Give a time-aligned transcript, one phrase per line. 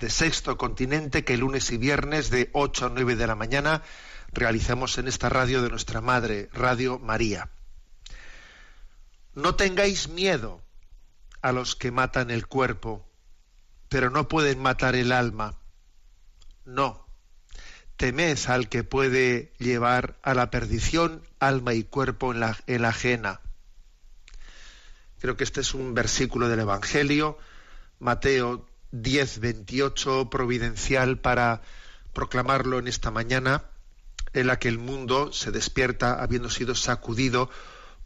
[0.00, 3.82] de Sexto Continente que lunes y viernes de 8 a 9 de la mañana
[4.32, 7.50] realizamos en esta radio de nuestra Madre, Radio María.
[9.34, 10.62] No tengáis miedo
[11.42, 13.06] a los que matan el cuerpo,
[13.90, 15.58] pero no pueden matar el alma.
[16.64, 17.06] No,
[17.96, 23.40] temed al que puede llevar a la perdición alma y cuerpo en la, en ajena.
[25.18, 27.36] Creo que este es un versículo del Evangelio,
[27.98, 31.62] Mateo 10, 28, providencial para
[32.12, 33.64] proclamarlo en esta mañana,
[34.32, 37.50] en la que el mundo se despierta habiendo sido sacudido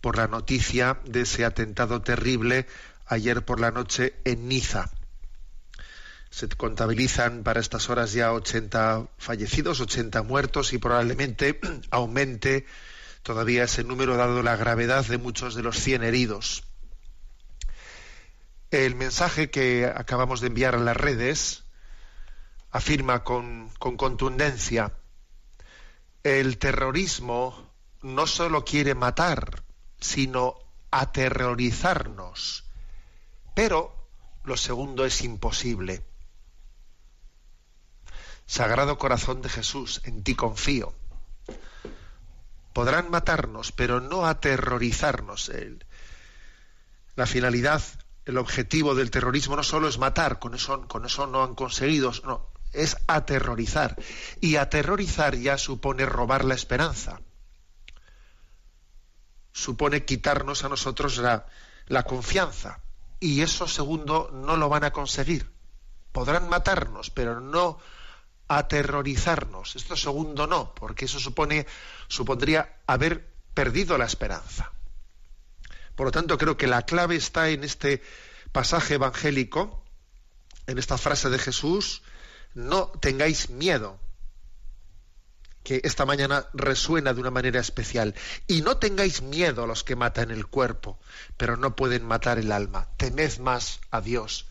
[0.00, 2.66] por la noticia de ese atentado terrible
[3.06, 4.90] ayer por la noche en Niza.
[6.30, 11.60] Se contabilizan para estas horas ya 80 fallecidos, 80 muertos y probablemente
[11.90, 12.66] aumente
[13.22, 16.64] todavía ese número dado la gravedad de muchos de los 100 heridos.
[18.74, 21.62] El mensaje que acabamos de enviar a las redes
[22.72, 24.92] afirma con, con contundencia,
[26.24, 27.72] el terrorismo
[28.02, 29.62] no solo quiere matar,
[30.00, 30.56] sino
[30.90, 32.64] aterrorizarnos.
[33.54, 34.08] Pero
[34.42, 36.04] lo segundo es imposible.
[38.46, 40.92] Sagrado Corazón de Jesús, en ti confío.
[42.72, 45.52] Podrán matarnos, pero no aterrorizarnos.
[47.14, 47.80] La finalidad,
[48.24, 52.12] el objetivo del terrorismo no solo es matar, con eso, con eso no han conseguido,
[52.24, 53.96] no, es aterrorizar.
[54.40, 57.20] Y aterrorizar ya supone robar la esperanza.
[59.52, 61.46] Supone quitarnos a nosotros la,
[61.86, 62.80] la confianza.
[63.20, 65.50] Y eso segundo no lo van a conseguir.
[66.12, 67.78] Podrán matarnos, pero no
[68.48, 69.76] aterrorizarnos.
[69.76, 71.66] Esto segundo no, porque eso supone,
[72.08, 74.72] supondría haber perdido la esperanza.
[75.94, 78.02] Por lo tanto, creo que la clave está en este
[78.52, 79.84] pasaje evangélico,
[80.66, 82.02] en esta frase de Jesús,
[82.54, 84.00] no tengáis miedo,
[85.64, 88.14] que esta mañana resuena de una manera especial.
[88.46, 91.00] Y no tengáis miedo a los que matan el cuerpo,
[91.36, 92.88] pero no pueden matar el alma.
[92.98, 94.46] Temed más a Dios,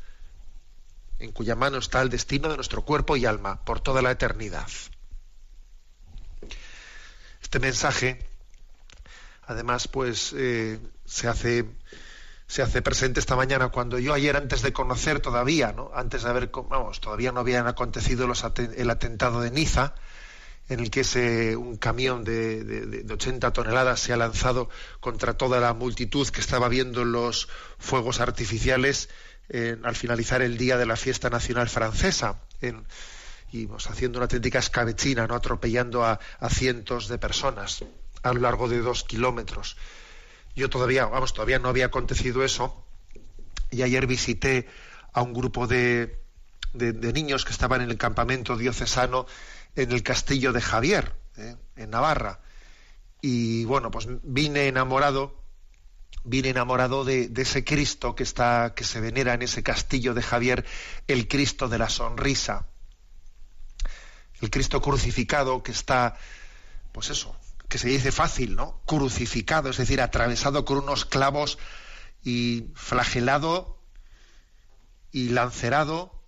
[1.19, 4.67] en cuya mano está el destino de nuestro cuerpo y alma por toda la eternidad.
[7.41, 8.27] Este mensaje,
[9.47, 11.65] además, pues eh, se hace
[12.45, 15.91] se hace presente esta mañana cuando yo ayer antes de conocer todavía, ¿no?
[15.95, 18.43] antes de haber, vamos, todavía no habían acontecido los
[18.75, 19.95] el atentado de Niza,
[20.69, 25.35] en el que un camión de, de- de- de 80 toneladas se ha lanzado contra
[25.35, 27.47] toda la multitud que estaba viendo los
[27.79, 29.09] fuegos artificiales
[29.83, 32.85] al finalizar el día de la fiesta nacional francesa, en-
[33.51, 35.35] y pues, haciendo una auténtica escabechina, ¿no?
[35.35, 37.83] atropellando a, a cientos de personas
[38.23, 39.77] a lo largo de dos kilómetros.
[40.55, 42.85] Yo todavía, vamos, todavía no había acontecido eso,
[43.71, 44.67] y ayer visité
[45.13, 46.19] a un grupo de,
[46.73, 49.25] de- niños que estaban en el campamento diocesano
[49.75, 51.55] en el castillo de Javier, ¿eh?
[51.75, 52.39] en Navarra.
[53.21, 55.41] Y bueno, pues vine enamorado,
[56.23, 60.21] vine enamorado de, de ese Cristo que está, que se venera en ese castillo de
[60.21, 60.65] Javier,
[61.07, 62.67] el Cristo de la sonrisa.
[64.41, 66.15] El Cristo crucificado que está,
[66.91, 67.35] pues eso,
[67.67, 68.81] que se dice fácil, ¿no?
[68.85, 71.57] Crucificado, es decir, atravesado con unos clavos
[72.23, 73.79] y flagelado
[75.11, 76.23] y lancerado,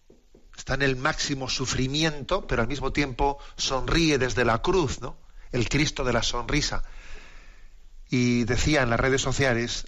[0.57, 5.17] está en el máximo sufrimiento, pero al mismo tiempo sonríe desde la cruz, ¿no?
[5.51, 6.83] El Cristo de la sonrisa.
[8.09, 9.85] Y decía en las redes sociales,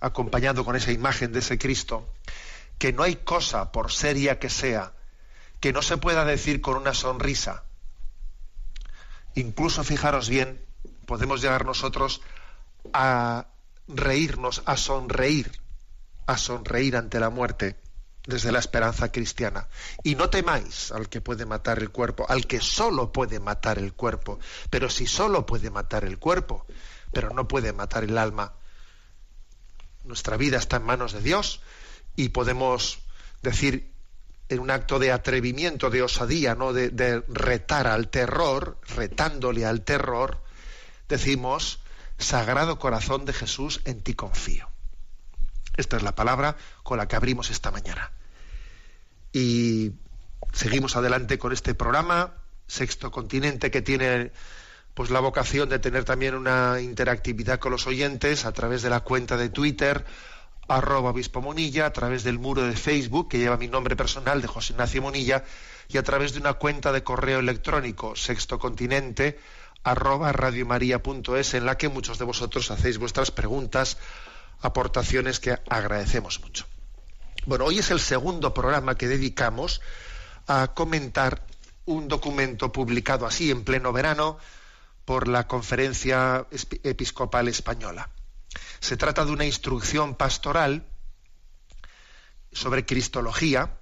[0.00, 2.08] acompañado con esa imagen de ese Cristo,
[2.78, 4.94] que no hay cosa, por seria que sea,
[5.60, 7.64] que no se pueda decir con una sonrisa.
[9.34, 10.64] Incluso, fijaros bien,
[11.10, 12.20] podemos llegar nosotros
[12.92, 13.48] a
[13.88, 15.50] reírnos, a sonreír,
[16.24, 17.80] a sonreír ante la muerte
[18.24, 19.66] desde la esperanza cristiana.
[20.04, 23.92] Y no temáis al que puede matar el cuerpo, al que solo puede matar el
[23.92, 24.38] cuerpo.
[24.70, 26.64] Pero si solo puede matar el cuerpo,
[27.12, 28.54] pero no puede matar el alma,
[30.04, 31.60] nuestra vida está en manos de Dios
[32.14, 33.00] y podemos
[33.42, 33.92] decir
[34.48, 36.72] en un acto de atrevimiento, de osadía, ¿no?
[36.72, 40.40] de, de retar al terror, retándole al terror,
[41.10, 41.80] decimos,
[42.18, 44.68] Sagrado Corazón de Jesús, en ti confío.
[45.76, 48.12] Esta es la palabra con la que abrimos esta mañana.
[49.32, 49.92] Y
[50.52, 52.34] seguimos adelante con este programa,
[52.66, 54.32] Sexto Continente, que tiene
[54.94, 59.00] pues la vocación de tener también una interactividad con los oyentes a través de la
[59.00, 60.04] cuenta de Twitter,
[60.68, 64.48] arroba obispo Monilla, a través del muro de Facebook, que lleva mi nombre personal de
[64.48, 65.44] José Ignacio Monilla,
[65.88, 69.38] y a través de una cuenta de correo electrónico, sextocontinente,
[69.82, 73.98] arroba radiomaria.es, en la que muchos de vosotros hacéis vuestras preguntas,
[74.60, 76.66] aportaciones que agradecemos mucho.
[77.46, 79.80] Bueno, hoy es el segundo programa que dedicamos
[80.46, 81.46] a comentar
[81.86, 84.38] un documento publicado así en pleno verano
[85.04, 86.46] por la Conferencia
[86.82, 88.10] Episcopal Española.
[88.80, 90.86] Se trata de una instrucción pastoral
[92.52, 93.79] sobre Cristología,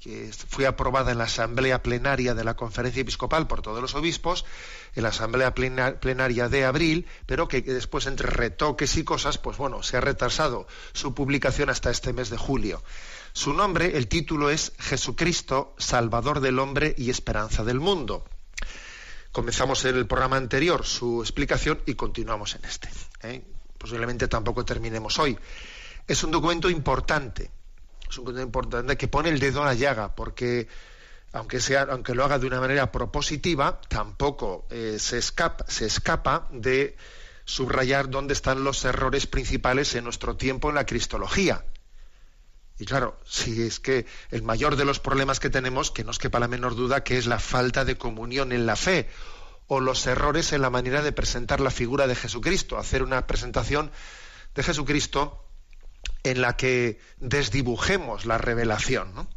[0.00, 4.44] que fue aprobada en la Asamblea Plenaria de la Conferencia Episcopal por todos los obispos,
[4.94, 9.82] en la Asamblea Plenaria de abril, pero que después entre retoques y cosas, pues bueno,
[9.82, 12.82] se ha retrasado su publicación hasta este mes de julio.
[13.32, 18.24] Su nombre, el título es Jesucristo, Salvador del hombre y esperanza del mundo.
[19.32, 22.88] Comenzamos en el programa anterior su explicación y continuamos en este.
[23.22, 23.44] ¿eh?
[23.76, 25.38] Posiblemente tampoco terminemos hoy.
[26.08, 27.50] Es un documento importante,
[28.08, 30.68] es un documento importante que pone el dedo en la llaga, porque
[31.32, 36.48] aunque, sea, aunque lo haga de una manera propositiva, tampoco eh, se, escapa, se escapa
[36.50, 36.96] de
[37.44, 41.64] subrayar dónde están los errores principales en nuestro tiempo en la cristología.
[42.78, 46.18] Y claro, si es que el mayor de los problemas que tenemos, que no os
[46.18, 49.08] quepa la menor duda, que es la falta de comunión en la fe
[49.66, 53.90] o los errores en la manera de presentar la figura de Jesucristo, hacer una presentación
[54.54, 55.45] de Jesucristo
[56.30, 59.14] en la que desdibujemos la revelación.
[59.14, 59.28] ¿no?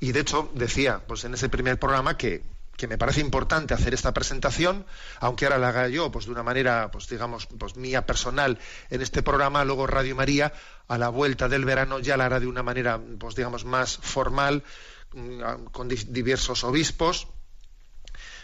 [0.00, 2.42] Y de hecho, decía pues en ese primer programa que,
[2.78, 4.86] que, me parece importante hacer esta presentación,
[5.20, 8.58] aunque ahora la haga yo pues de una manera, pues digamos, pues mía personal
[8.88, 10.54] en este programa, luego Radio María,
[10.88, 14.64] a la vuelta del verano ya la hará de una manera, pues digamos, más formal,
[15.12, 17.28] mm, con diversos obispos.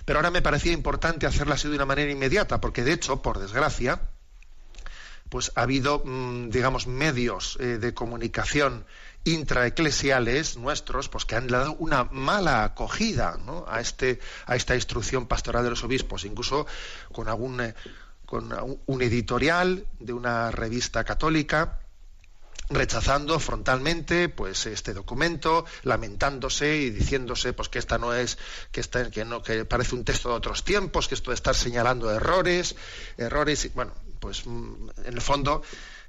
[0.05, 3.39] Pero ahora me parecía importante hacerla así de una manera inmediata, porque de hecho, por
[3.39, 4.10] desgracia,
[5.31, 8.85] pues ha habido, mm, digamos, medios eh, de comunicación
[9.25, 13.39] intraeclesiales nuestros, pues que han dado una mala acogida
[13.69, 16.67] a, este, a esta instrucción pastoral de los obispos, incluso
[17.13, 17.75] con algún eh,
[18.27, 18.55] con
[18.87, 21.81] un editorial de una revista católica
[22.69, 28.39] rechazando frontalmente pues este documento lamentándose y diciéndose pues que esta no es
[28.71, 31.57] que esta, que no que parece un texto de otros tiempos que esto de estar
[31.57, 32.77] señalando errores
[33.19, 35.63] errores y, bueno pues mm, en el fondo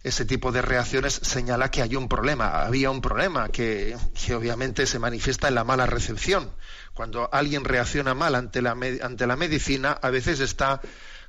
[0.03, 3.95] ese tipo de reacciones señala que hay un problema, había un problema que,
[4.35, 6.51] obviamente se manifiesta en la mala recepción.
[6.93, 10.81] Cuando alguien reacciona mal ante la, ante la medicina, a veces está,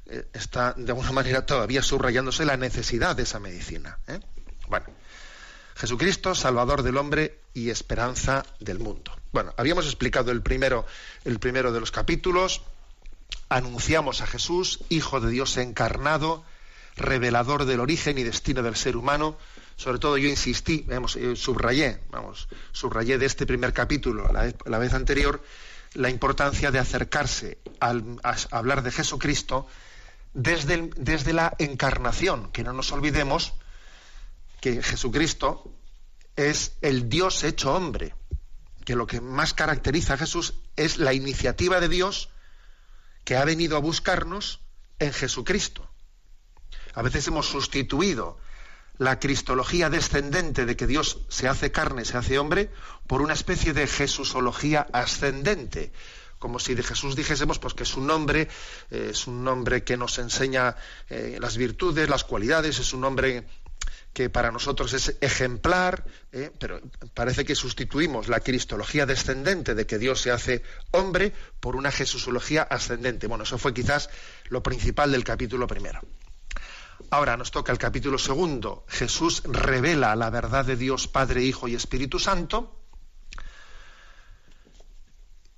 [0.07, 3.99] eh, está de alguna manera todavía subrayándose la necesidad de esa medicina.
[4.09, 4.21] ¿eh?
[4.69, 4.87] Bueno,
[5.77, 9.13] Jesucristo, Salvador del hombre y esperanza del mundo.
[9.33, 10.87] Bueno, habíamos explicado el primero,
[11.25, 12.63] el primero de los capítulos,
[13.51, 16.45] anunciamos a Jesús, Hijo de Dios encarnado,
[16.97, 19.37] revelador del origen y destino del ser humano.
[19.77, 24.93] Sobre todo yo insistí, vamos, eh, subrayé, vamos, subrayé de este primer capítulo la vez,
[24.93, 25.43] anterior
[25.95, 29.67] la importancia de acercarse al, a hablar de Jesucristo
[30.33, 33.53] desde, desde la encarnación, que no nos olvidemos
[34.61, 35.71] que Jesucristo
[36.37, 38.15] es el Dios hecho hombre,
[38.85, 42.31] que lo que más caracteriza a Jesús es la iniciativa de Dios
[43.25, 44.61] que ha venido a buscarnos
[44.99, 45.92] en Jesucristo.
[46.95, 48.39] A veces hemos sustituido
[48.99, 52.71] la cristología descendente de que Dios se hace carne, se hace hombre,
[53.07, 55.93] por una especie de jesusología ascendente,
[56.39, 58.49] como si de Jesús dijésemos pues que es un nombre,
[58.91, 60.77] eh, es un nombre que nos enseña
[61.09, 63.47] eh, las virtudes, las cualidades, es un nombre
[64.13, 66.81] que para nosotros es ejemplar, eh, pero
[67.15, 72.63] parece que sustituimos la cristología descendente de que Dios se hace hombre por una jesusología
[72.63, 73.27] ascendente.
[73.27, 74.11] Bueno, eso fue quizás
[74.49, 76.01] lo principal del capítulo primero.
[77.13, 78.87] Ahora nos toca el capítulo segundo.
[78.89, 82.75] Jesús revela la verdad de Dios Padre, Hijo y Espíritu Santo.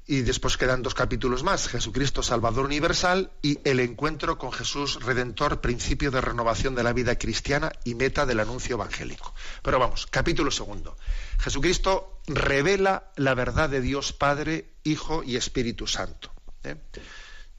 [0.05, 5.61] Y después quedan dos capítulos más, Jesucristo Salvador Universal y el encuentro con Jesús Redentor,
[5.61, 9.33] principio de renovación de la vida cristiana y meta del anuncio evangélico.
[9.63, 10.99] Pero vamos, capítulo segundo.
[11.39, 16.33] Jesucristo revela la verdad de Dios Padre, Hijo y Espíritu Santo.
[16.65, 16.75] ¿eh?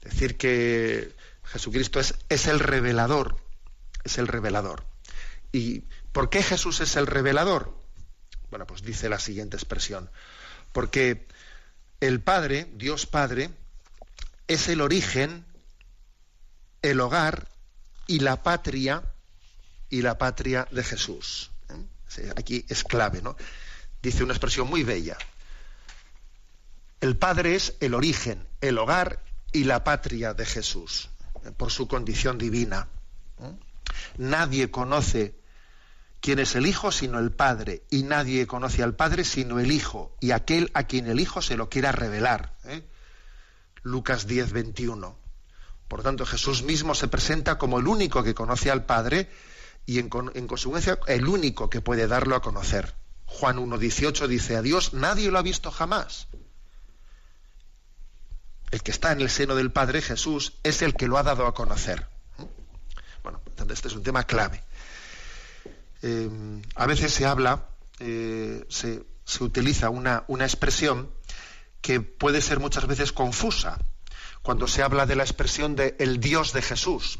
[0.02, 3.45] Decir que Jesucristo es, es el revelador,
[4.06, 4.84] es el revelador.
[5.52, 7.76] ¿Y por qué Jesús es el revelador?
[8.50, 10.10] Bueno, pues dice la siguiente expresión.
[10.72, 11.26] Porque
[12.00, 13.50] el Padre, Dios Padre,
[14.48, 15.44] es el origen,
[16.82, 17.48] el hogar
[18.06, 19.02] y la patria
[19.90, 21.50] y la patria de Jesús.
[21.70, 22.32] ¿eh?
[22.36, 23.36] Aquí es clave, ¿no?
[24.02, 25.16] Dice una expresión muy bella.
[27.00, 29.22] El Padre es el origen, el hogar
[29.52, 31.08] y la patria de Jesús,
[31.44, 31.50] ¿eh?
[31.50, 32.88] por su condición divina.
[33.40, 33.65] ¿eh?
[34.16, 35.38] Nadie conoce
[36.20, 40.16] quién es el Hijo sino el Padre, y nadie conoce al Padre sino el Hijo,
[40.20, 42.56] y aquel a quien el Hijo se lo quiera revelar.
[42.64, 42.86] ¿eh?
[43.82, 45.16] Lucas 10, 21.
[45.88, 49.30] Por tanto, Jesús mismo se presenta como el único que conoce al Padre
[49.86, 52.94] y en, en consecuencia el único que puede darlo a conocer.
[53.26, 56.28] Juan 1, 18 dice, a Dios nadie lo ha visto jamás.
[58.70, 61.46] El que está en el seno del Padre, Jesús, es el que lo ha dado
[61.46, 62.08] a conocer.
[63.26, 63.40] Bueno,
[63.72, 64.62] este es un tema clave.
[66.00, 66.30] Eh,
[66.76, 67.66] a veces se habla,
[67.98, 69.04] eh, se,
[69.40, 71.10] utiliza una, una, expresión
[71.80, 73.80] que puede ser muchas veces confusa
[74.42, 77.18] cuando se habla de la expresión de el Dios de Jesús.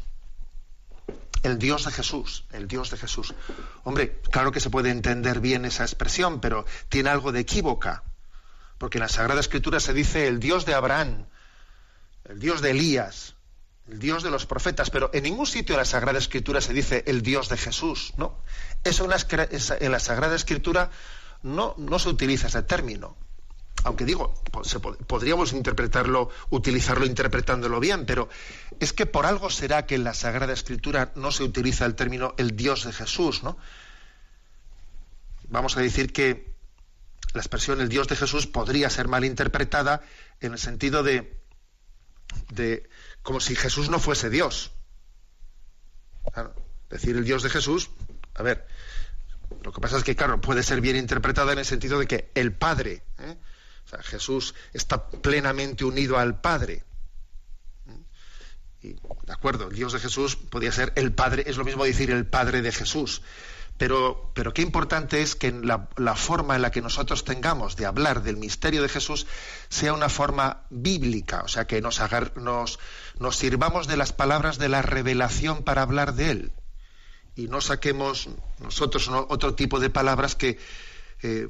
[1.43, 3.33] El Dios de Jesús, el Dios de Jesús.
[3.83, 8.03] Hombre, claro que se puede entender bien esa expresión, pero tiene algo de equívoca,
[8.77, 11.25] porque en la Sagrada Escritura se dice el Dios de Abraham,
[12.23, 13.33] el Dios de Elías,
[13.89, 17.03] el Dios de los profetas, pero en ningún sitio de la Sagrada Escritura se dice
[17.07, 18.37] el Dios de Jesús, ¿no?
[18.83, 20.91] Eso en la, Sagrada Escritura
[21.43, 23.15] no, se utiliza ese término.
[23.83, 24.33] Aunque digo,
[25.07, 28.27] podríamos interpretarlo, utilizarlo interpretándolo bien, pero
[28.79, 32.33] es que por algo será que en la Sagrada Escritura no se utiliza el término
[32.37, 33.57] el Dios de Jesús, ¿no?
[35.49, 36.53] Vamos a decir que
[37.33, 40.01] la expresión el Dios de Jesús podría ser mal interpretada
[40.41, 41.39] en el sentido de,
[42.49, 42.89] de
[43.27, 44.71] como si Jesús no fuese Dios.
[46.89, 47.89] decir el Dios de Jesús
[48.35, 48.65] a ver,
[49.63, 52.31] lo que pasa es que, claro, puede ser bien interpretada en el sentido de que
[52.35, 53.35] el Padre, ¿eh?
[53.85, 56.85] o sea, Jesús está plenamente unido al Padre.
[57.87, 58.03] ¿eh?
[58.81, 62.11] Y, de acuerdo, el Dios de Jesús podía ser el Padre, es lo mismo decir
[62.11, 63.23] el Padre de Jesús.
[63.77, 67.85] Pero, pero qué importante es que la, la, forma en la que nosotros tengamos de
[67.85, 69.27] hablar del misterio de Jesús
[69.69, 71.99] sea una forma bíblica, o sea, que nos,
[73.19, 76.51] nos, sirvamos de las palabras de la revelación para hablar de Él
[77.35, 78.29] y no saquemos
[78.59, 80.57] nosotros otro tipo de palabras que
[81.21, 81.47] eh,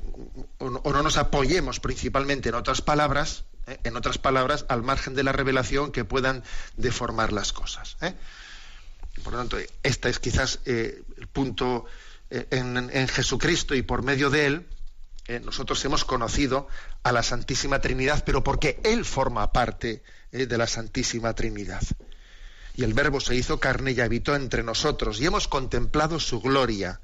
[0.60, 5.24] o, no, nos apoyemos principalmente en otras palabras, eh, en otras palabras al margen de
[5.24, 6.44] la revelación que puedan
[6.76, 7.98] deformar las cosas.
[8.02, 8.14] ¿eh?
[9.24, 11.86] Por lo tanto, este es quizás el punto
[12.30, 14.68] en, en, Jesucristo y por medio de él
[15.44, 16.68] nosotros hemos conocido
[17.04, 21.82] a la Santísima Trinidad, pero porque él forma parte de la Santísima Trinidad
[22.78, 27.02] y el Verbo se hizo carne y habitó entre nosotros, y hemos contemplado su gloria,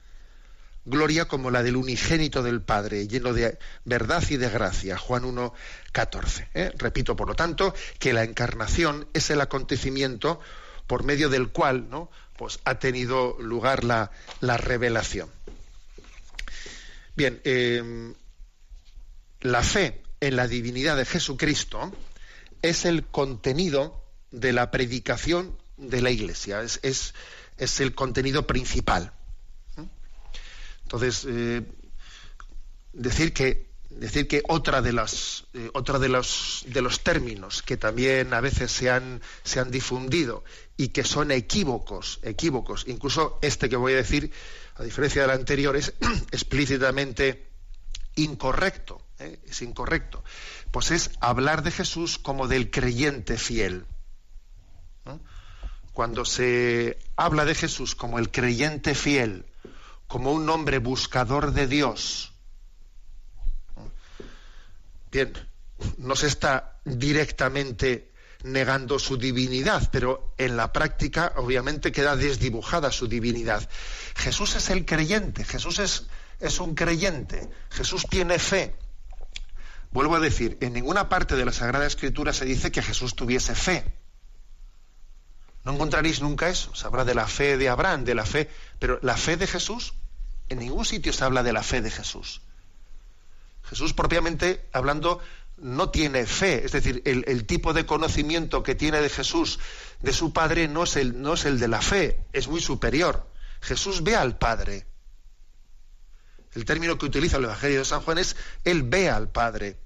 [0.85, 4.99] gloria como la del unigénito del Padre, lleno de verdad y de gracia.
[4.99, 5.51] Juan 1,
[5.91, 6.49] 14.
[6.53, 6.71] ¿eh?
[6.77, 10.39] Repito, por lo tanto, que la encarnación es el acontecimiento
[10.85, 12.11] por medio del cual ¿no?
[12.37, 14.11] Pues ha tenido lugar la,
[14.41, 15.29] la revelación.
[17.15, 18.15] Bien, em,
[19.41, 21.91] la fe en la divinidad de Jesucristo
[22.61, 27.13] es el contenido de la predicación de la Iglesia, es,
[27.79, 29.13] el contenido principal.
[30.83, 31.61] Entonces, eh,
[32.93, 38.33] decir que decir que otra de las eh, de los de los términos que también
[38.33, 40.43] a veces se han, se han difundido
[40.77, 42.85] y que son equívocos equívocos.
[42.87, 44.31] Incluso este que voy a decir
[44.75, 45.93] a diferencia del anterior es
[46.31, 47.49] explícitamente
[48.15, 49.39] incorrecto ¿eh?
[49.45, 50.23] es incorrecto.
[50.71, 53.85] Pues es hablar de Jesús como del creyente fiel
[55.93, 59.45] cuando se habla de Jesús como el creyente fiel,
[60.07, 62.33] como un hombre buscador de Dios,
[65.11, 65.33] bien,
[65.97, 68.11] no se está directamente
[68.43, 73.67] negando su divinidad, pero en la práctica obviamente queda desdibujada su divinidad.
[74.15, 76.07] Jesús es el creyente, Jesús es,
[76.39, 78.75] es un creyente, Jesús tiene fe.
[79.91, 83.55] Vuelvo a decir, en ninguna parte de la Sagrada Escritura se dice que Jesús tuviese
[83.55, 83.85] fe.
[85.63, 86.75] No encontraréis nunca eso.
[86.75, 89.93] Se habla de la fe de Abraham, de la fe, pero la fe de Jesús,
[90.49, 92.41] en ningún sitio se habla de la fe de Jesús.
[93.63, 95.21] Jesús propiamente hablando
[95.57, 96.65] no tiene fe.
[96.65, 99.59] Es decir, el, tipo de conocimiento que tiene de Jesús,
[100.01, 103.27] de su Padre, no es, el, no es el de la fe, es muy superior.
[103.61, 104.85] Jesús ve al Padre.
[106.53, 109.79] El término que utiliza el Evangelio de San Juan es Él ve al Padre.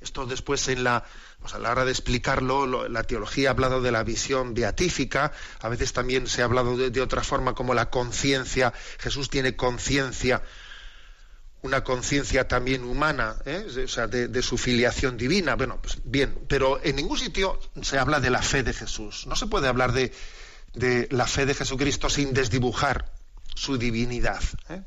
[0.00, 1.04] Esto después en la,
[1.40, 5.68] pues a la hora de explicarlo, la teología ha hablado de la visión beatífica, a
[5.68, 8.72] veces también se ha hablado de, otra forma como la conciencia.
[8.98, 10.42] Jesús tiene conciencia,
[11.62, 13.66] una conciencia también humana, ¿eh?
[13.84, 15.56] o sea, de, su filiación divina.
[15.56, 19.26] Bueno, pues bien, pero en ningún sitio se habla de la fe de Jesús.
[19.26, 20.12] No se puede hablar de,
[21.10, 23.12] la fe de Jesucristo sin desdibujar
[23.54, 24.42] su divinidad.
[24.70, 24.82] ¿eh?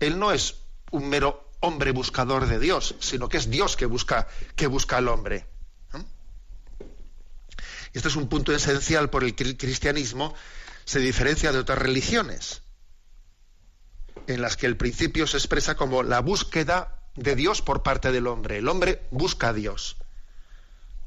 [0.00, 0.56] Él no es
[0.90, 5.08] un mero hombre buscador de Dios, sino que es Dios que busca, que busca al
[5.08, 5.46] hombre.
[7.94, 10.34] Este es un punto esencial por el que el cristianismo
[10.84, 12.62] se diferencia de otras religiones,
[14.26, 18.26] en las que el principio se expresa como la búsqueda de Dios por parte del
[18.26, 18.58] hombre.
[18.58, 19.96] El hombre busca a Dios.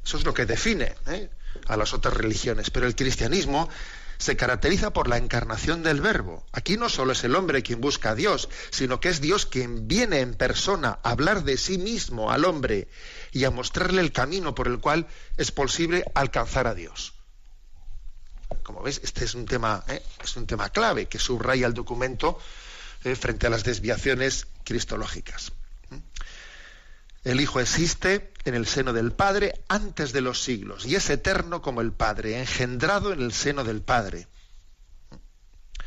[0.06, 1.30] Eso es lo que define ¿eh?
[1.68, 2.70] a las otras religiones.
[2.70, 3.70] Pero el cristianismo
[4.18, 6.46] se caracteriza por la encarnación del verbo.
[6.52, 9.88] Aquí no solo es el hombre quien busca a Dios, sino que es Dios quien
[9.88, 12.88] viene en persona a hablar de sí mismo al hombre
[13.32, 15.08] y a mostrarle el camino por el cual
[15.38, 17.14] es posible alcanzar a Dios.
[18.64, 20.02] Como ves, este es un tema, ¿eh?
[20.24, 22.40] es un tema clave que subraya el documento
[23.08, 25.54] eh, frente a las desviaciones cristológicas.
[27.24, 31.62] El Hijo existe en el seno del Padre antes de los siglos y es eterno
[31.62, 34.28] como el Padre, engendrado en el seno del Padre.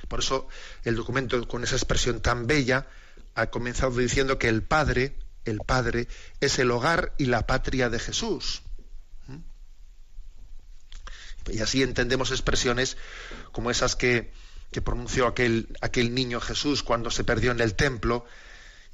[0.09, 0.49] Por eso
[0.85, 2.87] el documento con esa expresión tan bella
[3.35, 6.09] ha comenzado diciendo que el Padre, el Padre
[6.41, 8.62] es el hogar y la patria de Jesús.
[11.50, 12.97] Y así entendemos expresiones
[13.53, 14.33] como esas que,
[14.83, 18.25] pronunció aquel, aquel niño Jesús cuando se perdió en el templo,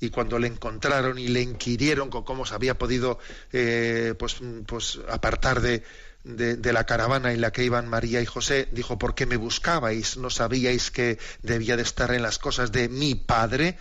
[0.01, 3.19] y cuando le encontraron y le inquirieron con cómo se había podido
[3.53, 5.83] eh, pues, pues apartar de,
[6.25, 10.17] de, la caravana en la que iban María y José, dijo, ¿por qué me buscabais?
[10.17, 13.79] ¿No sabíais que debía de estar en las cosas de mi padre?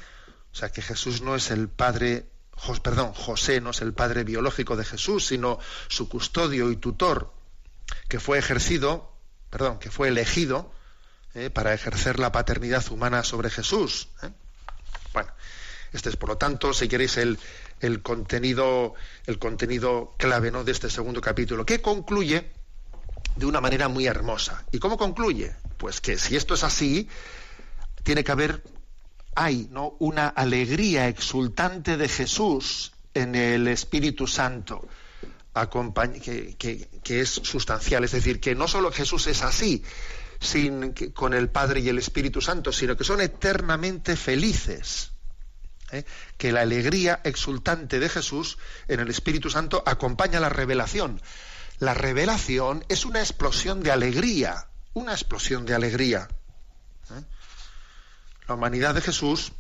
[0.53, 2.27] O sea, que Jesús no es el padre,
[2.83, 7.33] perdón, José no es el padre biológico de Jesús, sino su custodio y tutor,
[8.07, 9.11] que fue ejercido,
[9.49, 10.71] perdón, que fue elegido
[11.35, 14.07] eh, para ejercer la paternidad humana sobre Jesús.
[14.23, 14.29] ¿eh?
[15.13, 15.29] Bueno,
[15.91, 17.37] este es, por lo tanto, si queréis, el,
[17.81, 18.93] el contenido,
[19.25, 20.63] el contenido clave ¿no?
[20.63, 22.51] de este segundo capítulo, que concluye
[23.35, 24.63] de una manera muy hermosa.
[24.71, 25.53] ¿Y cómo concluye?
[25.77, 27.09] Pues que si esto es así,
[28.03, 28.63] tiene que haber,
[29.35, 29.97] hay ¿no?
[29.99, 34.87] una alegría exultante de Jesús en el Espíritu Santo.
[36.21, 36.57] Que,
[37.01, 39.85] que, es sustancial, es decir, que no solo Jesús es así,
[40.39, 45.11] sin, con el Padre y el Espíritu Santo, sino que son eternamente felices.
[45.91, 46.05] ¿eh?
[46.37, 51.21] que la alegría exultante de Jesús en el Espíritu Santo acompaña la revelación.
[51.79, 56.27] La revelación es una explosión de alegría, una explosión de alegría.
[57.11, 57.23] ¿eh?
[58.47, 59.51] La humanidad de Jesús,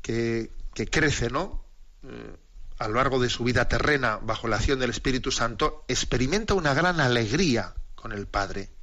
[0.00, 0.50] que,
[0.90, 1.64] crece, ¿no?
[2.04, 2.36] Eh,
[2.78, 6.74] a lo largo de su vida terrena, bajo la acción del Espíritu Santo, experimenta una
[6.74, 8.75] gran alegría con el Padre.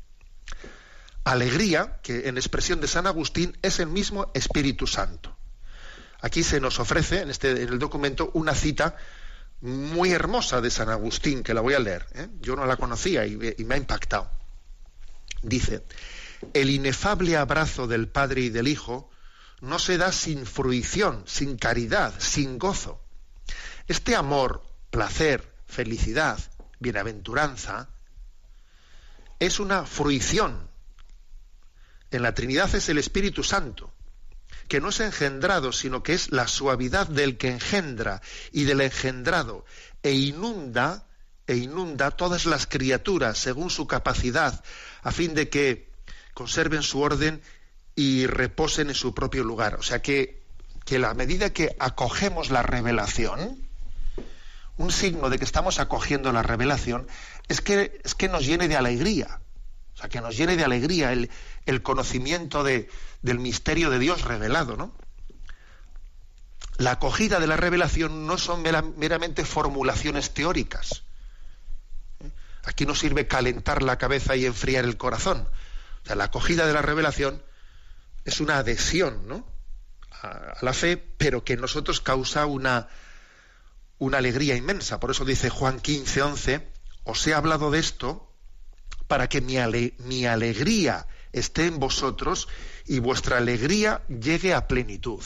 [1.23, 5.35] Alegría que en expresión de San Agustín es el mismo Espíritu Santo.
[6.21, 8.95] Aquí se nos ofrece en, este, en el documento una cita
[9.61, 12.05] muy hermosa de San Agustín, que la voy a leer.
[12.13, 12.27] ¿eh?
[12.41, 14.29] Yo no la conocía y, y me ha impactado.
[15.41, 15.83] Dice,
[16.53, 19.09] el inefable abrazo del Padre y del Hijo
[19.61, 23.01] no se da sin fruición, sin caridad, sin gozo.
[23.87, 26.39] Este amor, placer, felicidad,
[26.79, 27.89] bienaventuranza,
[29.39, 30.69] es una fruición.
[32.13, 33.91] En la Trinidad es el Espíritu Santo
[34.67, 38.21] que no es engendrado, sino que es la suavidad del que engendra
[38.51, 39.65] y del engendrado,
[40.01, 41.05] e inunda,
[41.47, 44.63] e inunda todas las criaturas según su capacidad,
[45.01, 45.91] a fin de que
[46.33, 47.41] conserven su orden
[47.95, 49.75] y reposen en su propio lugar.
[49.75, 50.43] O sea que,
[50.85, 53.67] que la medida que acogemos la revelación,
[54.77, 57.07] un signo de que estamos acogiendo la revelación,
[57.47, 59.39] es que, es que nos llene de alegría.
[59.93, 61.29] O sea, que nos llene de alegría el,
[61.65, 62.89] el conocimiento de,
[63.21, 64.93] del misterio de Dios revelado, ¿no?
[66.77, 71.03] La acogida de la revelación no son meramente formulaciones teóricas.
[72.63, 75.47] Aquí no sirve calentar la cabeza y enfriar el corazón.
[76.03, 77.43] O sea, la acogida de la revelación
[78.25, 79.45] es una adhesión ¿no?
[80.21, 82.87] a, la fe, pero que en nosotros causa una,
[83.99, 84.99] una alegría inmensa.
[84.99, 86.67] Por eso dice Juan 15, 11,
[87.03, 88.33] os he hablado de esto
[89.07, 89.57] para que mi,
[89.99, 92.47] mi alegría esté en vosotros
[92.85, 95.23] y vuestra alegría llegue a plenitud.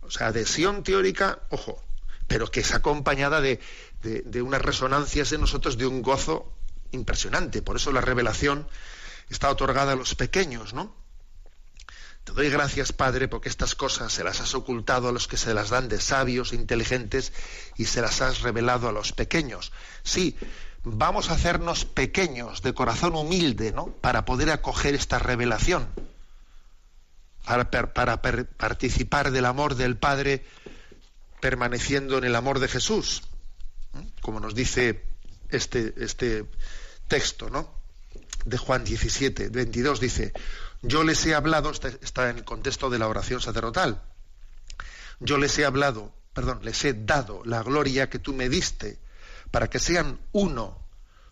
[0.00, 1.80] O sea, adhesión teórica, ojo,
[2.26, 3.60] pero que es acompañada de,
[4.02, 6.52] de unas resonancias en nosotros de un gozo
[6.90, 7.62] impresionante.
[7.62, 8.66] Por eso la revelación
[9.28, 10.96] está otorgada a los pequeños, ¿no?
[12.24, 15.54] Te doy gracias, Padre, porque estas cosas se las has ocultado a los que se
[15.54, 17.32] las dan de sabios e inteligentes
[17.76, 19.72] y se las has revelado a los pequeños.
[20.02, 20.36] Sí,
[20.84, 23.86] vamos a hacernos pequeños, de corazón humilde, ¿no?
[23.86, 25.88] Para poder acoger esta revelación,
[27.44, 30.44] para, participar del amor del Padre
[31.40, 33.22] permaneciendo en el amor de Jesús,
[34.20, 35.02] como nos dice
[35.48, 36.44] este, este
[37.08, 37.68] texto, ¿no?
[38.44, 40.32] De Juan 17, 22 dice,
[40.82, 44.02] yo les he hablado, está en el contexto de la oración sacerdotal,
[45.18, 48.98] yo les he hablado, perdón, les he dado la gloria que tú me diste
[49.50, 50.78] para que sean uno,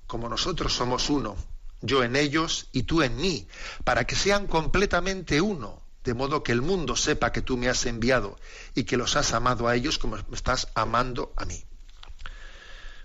[0.06, 1.36] como nosotros somos uno,
[1.80, 3.46] yo en ellos y tú en mí,
[3.84, 7.86] para que sean completamente uno, de modo que el mundo sepa que tú me has
[7.86, 8.38] enviado
[8.74, 11.62] y que los has amado a ellos como me estás amando a mí.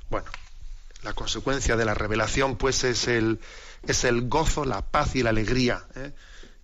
[0.10, 0.30] Bueno,
[1.04, 3.39] la consecuencia de la revelación pues es el,
[3.86, 5.86] es el gozo, la paz y la alegría.
[5.95, 6.13] ¿eh?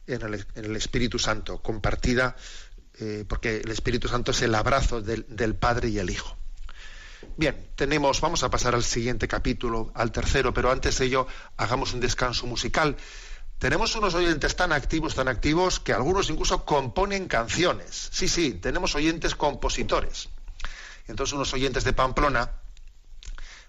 [0.09, 2.35] en el, Espíritu Santo, compartida,
[2.99, 6.35] eh, porque el Espíritu Santo es el abrazo del, Padre y el Hijo.
[7.35, 11.27] Bien, tenemos, vamos a pasar al siguiente capítulo, al tercero, pero antes de ello
[11.57, 12.95] hagamos un descanso musical.
[13.57, 18.09] Tenemos unos oyentes tan activos, tan activos, que algunos incluso componen canciones.
[18.11, 20.29] Sí, sí, tenemos oyentes compositores.
[21.07, 22.51] Entonces unos oyentes de Pamplona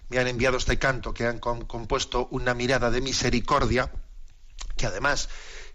[0.09, 3.91] me han enviado este canto que han compuesto una mirada de misericordia,
[4.77, 5.27] que además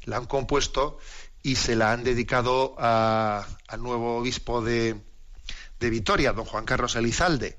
[0.04, 0.98] la han compuesto
[1.42, 5.00] y se la han dedicado al nuevo obispo de,
[5.78, 7.58] de, Vitoria, don Juan Carlos Elizalde.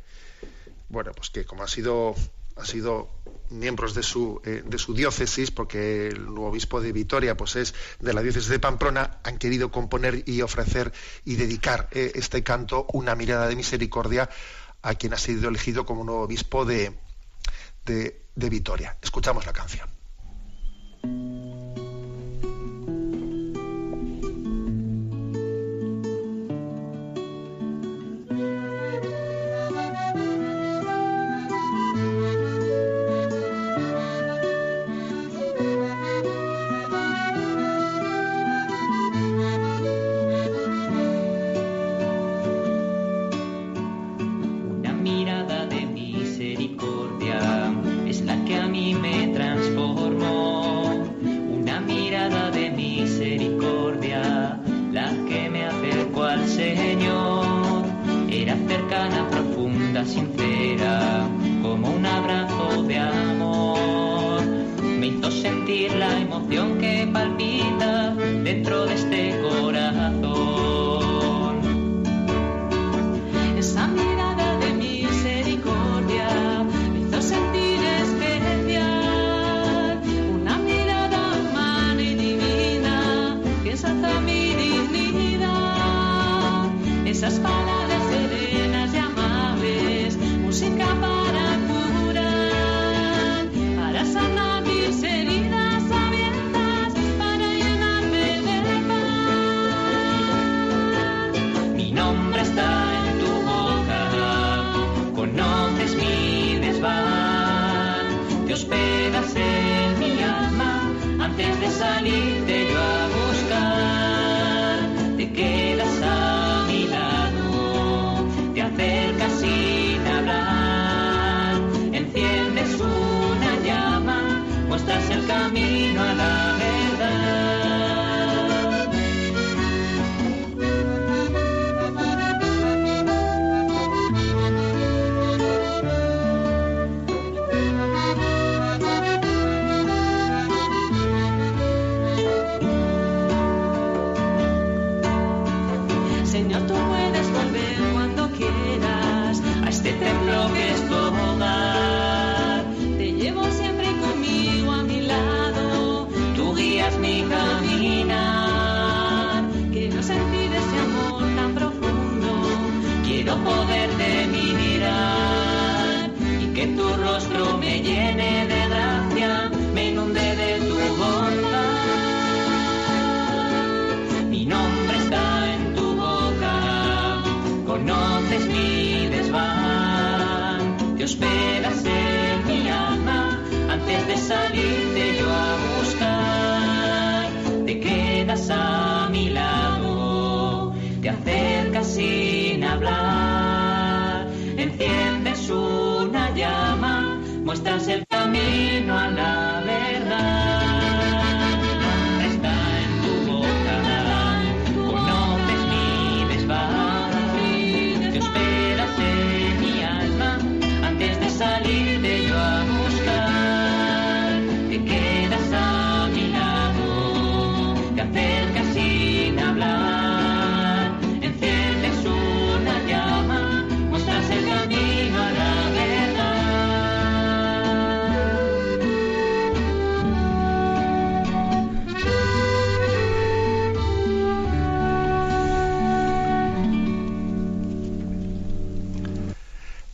[0.90, 2.16] Bueno, pues que como ha sido,
[2.56, 3.10] ha sido
[3.50, 7.74] miembros de su, eh, de su diócesis, porque el nuevo obispo de Vitoria pues es
[8.00, 10.94] de la diócesis de Pamplona, han querido componer y ofrecer
[11.26, 14.30] y dedicar eh, este canto, una mirada de misericordia,
[14.82, 16.94] a quien ha sido elegido como nuevo obispo de,
[18.36, 18.98] Vitoria.
[19.02, 19.90] Escuchamos la canción.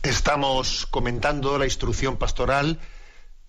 [0.04, 2.78] Estamos comentando la instrucción pastoral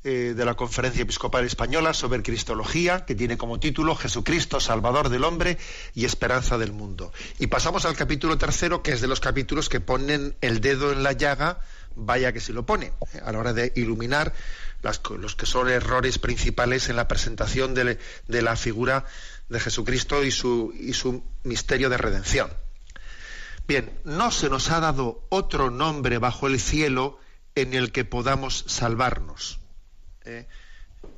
[0.05, 5.25] eh, de la Conferencia Episcopal Española sobre Cristología, que tiene como título Jesucristo, Salvador del
[5.25, 5.57] hombre
[5.93, 7.11] y esperanza del mundo.
[7.39, 11.03] Y pasamos al capítulo tercero, que es de los capítulos que ponen el dedo en
[11.03, 11.59] la llaga,
[11.93, 14.31] vaya que se lo pone, eh, a la hora de iluminar
[14.81, 19.03] los que son errores principales en la presentación de, la figura
[19.49, 22.64] de Jesucristo y su, y su misterio de redención.
[23.67, 27.19] Bien, no se nos ha dado otro nombre bajo el cielo
[27.55, 29.59] en el que podamos salvarnos.
[30.23, 30.47] ¿eh?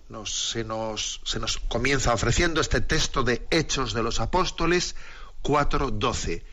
[0.10, 4.96] Nos- se, nos, se nos comienza ofreciendo este texto de Hechos de los Apóstoles
[5.44, 6.44] 4.12.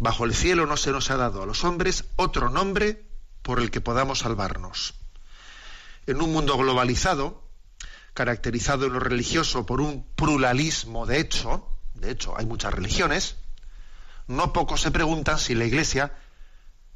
[0.00, 3.04] Bajo el cielo no se nos ha dado a los hombres otro nombre
[3.42, 4.94] por el que podamos salvarnos.
[6.06, 7.42] En un mundo globalizado,
[8.14, 13.36] caracterizado en lo religioso por un pluralismo de hecho, de hecho hay muchas religiones,
[14.26, 16.12] no pocos se preguntan si la Iglesia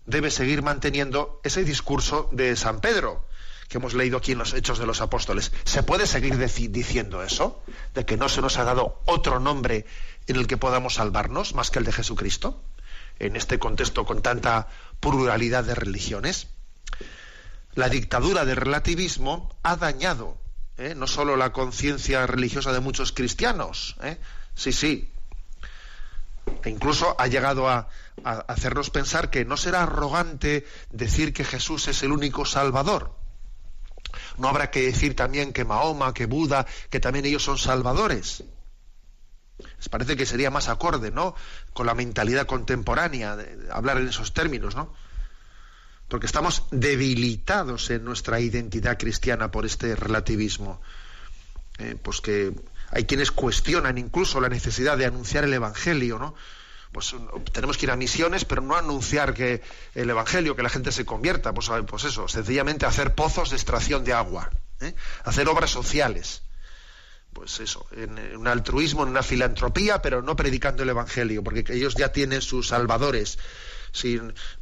[0.07, 3.27] debe seguir manteniendo ese discurso de San Pedro
[3.69, 5.51] que hemos leído aquí en los Hechos de los Apóstoles.
[5.65, 7.63] ¿Se puede seguir diciendo eso?
[7.95, 9.87] ¿De que no se nos ha dado otro nombre
[10.27, 12.63] en el que podamos salvarnos más que el de Jesucristo?
[13.19, 14.69] En este contexto con tanta
[15.01, 16.49] pluralidad de religiones.
[17.75, 20.37] La dictadura del relativismo ha dañado
[20.79, 20.95] ¿eh?
[20.95, 24.19] no solo la conciencia religiosa de muchos cristianos, ¿eh?
[24.55, 25.11] sí, sí,
[26.63, 27.89] e incluso ha llegado a,
[28.25, 33.15] hacernos pensar que no será arrogante decir que Jesús es el único Salvador.
[34.39, 38.45] No habrá que decir también que Mahoma, que Buda, que también ellos son salvadores.
[39.77, 41.35] Les parece que sería más acorde, ¿no?
[41.73, 43.37] Con la mentalidad contemporánea,
[43.71, 44.95] hablar en esos términos, ¿no?
[46.09, 50.81] Porque estamos debilitados en nuestra identidad cristiana por este relativismo.
[51.79, 52.55] Eh, pues que
[52.95, 56.35] hay quienes cuestionan incluso la necesidad de anunciar el Evangelio, ¿no?
[56.93, 59.63] Pues un- tenemos que ir a misiones, pero no anunciar que
[59.95, 64.05] el Evangelio, que la gente se convierta, pues, pues eso, sencillamente hacer pozos de extracción
[64.05, 64.95] de agua, ¿eh?
[65.25, 66.43] hacer obras sociales.
[67.33, 71.97] Pues eso, en, un altruismo, en una filantropía, pero no predicando el Evangelio, porque ellos
[71.97, 73.39] ya tienen sus salvadores.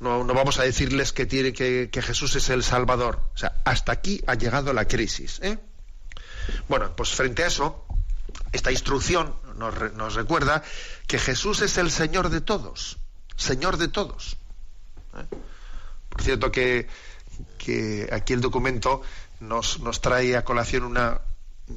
[0.00, 3.20] No, vamos a decirles que, tiene, que Jesús es el Salvador.
[3.34, 5.38] O sea, hasta aquí ha llegado la crisis.
[5.42, 5.58] ¿eh?
[6.68, 7.84] Bueno, pues frente a eso,
[8.52, 10.62] esta instrucción nos, re- nos recuerda
[11.06, 12.98] que Jesús es el Señor de todos,
[13.36, 14.36] Señor de todos.
[15.16, 15.26] ¿eh?
[16.08, 16.88] Por cierto que,
[17.58, 19.02] que aquí el documento
[19.40, 21.20] nos, nos trae a colación una,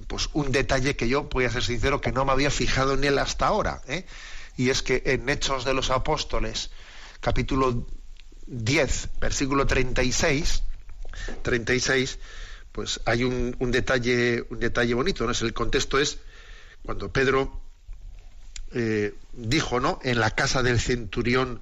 [0.08, 3.04] pues un detalle que yo, voy a ser sincero, que no me había fijado en
[3.04, 3.82] él hasta ahora.
[3.88, 4.06] ¿eh?
[4.58, 6.70] Y es que en Hechos de los Apóstoles,
[7.22, 7.88] capítulo
[8.48, 10.64] 10, versículo 36,
[11.42, 12.20] 36,
[12.72, 16.20] pues hay un, un detalle un detalle bonito no es el contexto es
[16.86, 17.62] cuando Pedro
[18.72, 21.62] eh, dijo no en la casa del centurión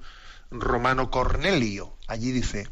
[0.50, 2.68] romano Cornelio allí dice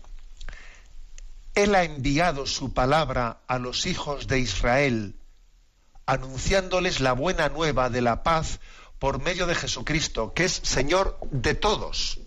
[1.54, 5.16] él ha enviado su palabra a los hijos de Israel
[6.06, 8.60] anunciándoles la buena nueva de la paz
[8.98, 12.20] por medio de Jesucristo que es Señor de todos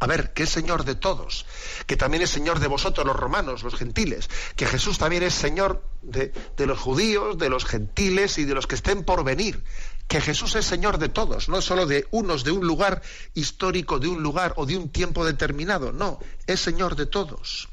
[0.00, 1.44] a ver, que es Señor de todos,
[1.86, 5.82] que también es Señor de vosotros los romanos, los gentiles, que Jesús también es Señor
[6.02, 9.64] de, los judíos, de los gentiles y de los que estén por venir,
[10.06, 13.02] que Jesús es Señor de todos, no solo de unos, de un lugar
[13.34, 17.68] histórico, de un lugar o de un tiempo determinado, no, es Señor de todos.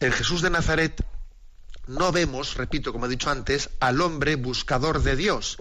[0.00, 1.04] En Jesús de Nazaret
[1.86, 5.58] no vemos, repito, como he dicho antes, al hombre buscador de Dios,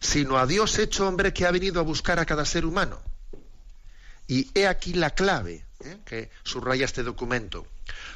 [0.00, 3.00] sino a Dios hecho hombre que ha venido a buscar a cada ser humano.
[4.28, 5.98] Y he aquí la clave ¿eh?
[6.04, 7.66] que subraya este documento.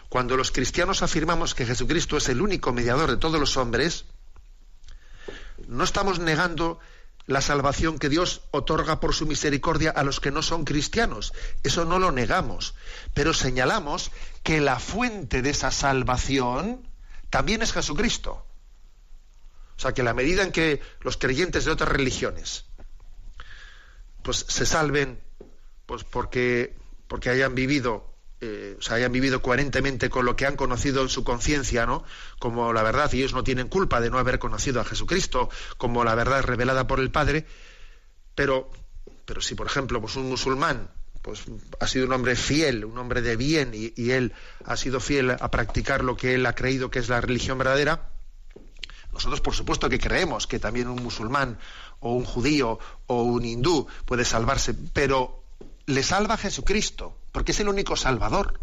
[0.08, 4.04] Cuando los cristianos afirmamos que Jesucristo es el único mediador de todos los hombres,
[5.66, 6.78] no estamos negando
[7.26, 11.32] la salvación que Dios otorga por su misericordia a los que no son cristianos.
[11.62, 12.74] Eso no lo negamos.
[13.14, 14.10] Pero señalamos
[14.42, 16.86] que la fuente de esa salvación
[17.30, 18.44] también es Jesucristo.
[19.76, 22.66] O sea, que la medida en que los creyentes de otras religiones
[24.22, 25.20] pues se salven
[25.86, 26.74] pues porque,
[27.08, 28.12] porque hayan vivido
[28.44, 32.02] eh, o sea, hayan vivido coherentemente con lo que han conocido en su conciencia, ¿no?
[32.40, 36.02] Como la verdad, y ellos no tienen culpa de no haber conocido a Jesucristo, como
[36.02, 37.46] la verdad revelada por el Padre,
[38.34, 38.68] pero,
[39.26, 40.90] pero si, por ejemplo, pues un musulmán
[41.22, 41.44] pues
[41.78, 44.32] ha sido un hombre fiel, un hombre de bien, y, y él
[44.64, 48.10] ha sido fiel a practicar lo que él ha creído que es la religión verdadera,
[49.12, 51.58] nosotros por supuesto que creemos que también un musulmán
[52.00, 55.41] o un judío o un hindú puede salvarse, pero
[55.94, 58.60] le salva Jesucristo, porque es el único salvador.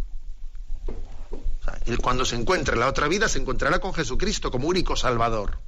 [0.88, 4.96] O él cuando se encuentre en la otra vida se encontrará con Jesucristo como único
[4.96, 5.60] salvador.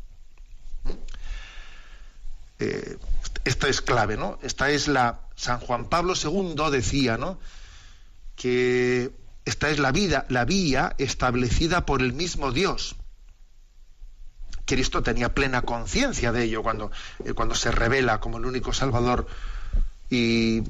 [2.60, 2.97] Eh,
[3.43, 4.39] esto es clave, ¿no?
[4.41, 5.21] Esta es la.
[5.36, 7.39] San Juan Pablo II decía, ¿no?
[8.36, 9.12] Que
[9.45, 12.95] esta es la vida, la vía establecida por el mismo Dios.
[14.65, 16.91] Cristo tenía plena conciencia de ello cuando,
[17.26, 19.28] eh, cuando se revela como el único Salvador
[20.10, 20.62] y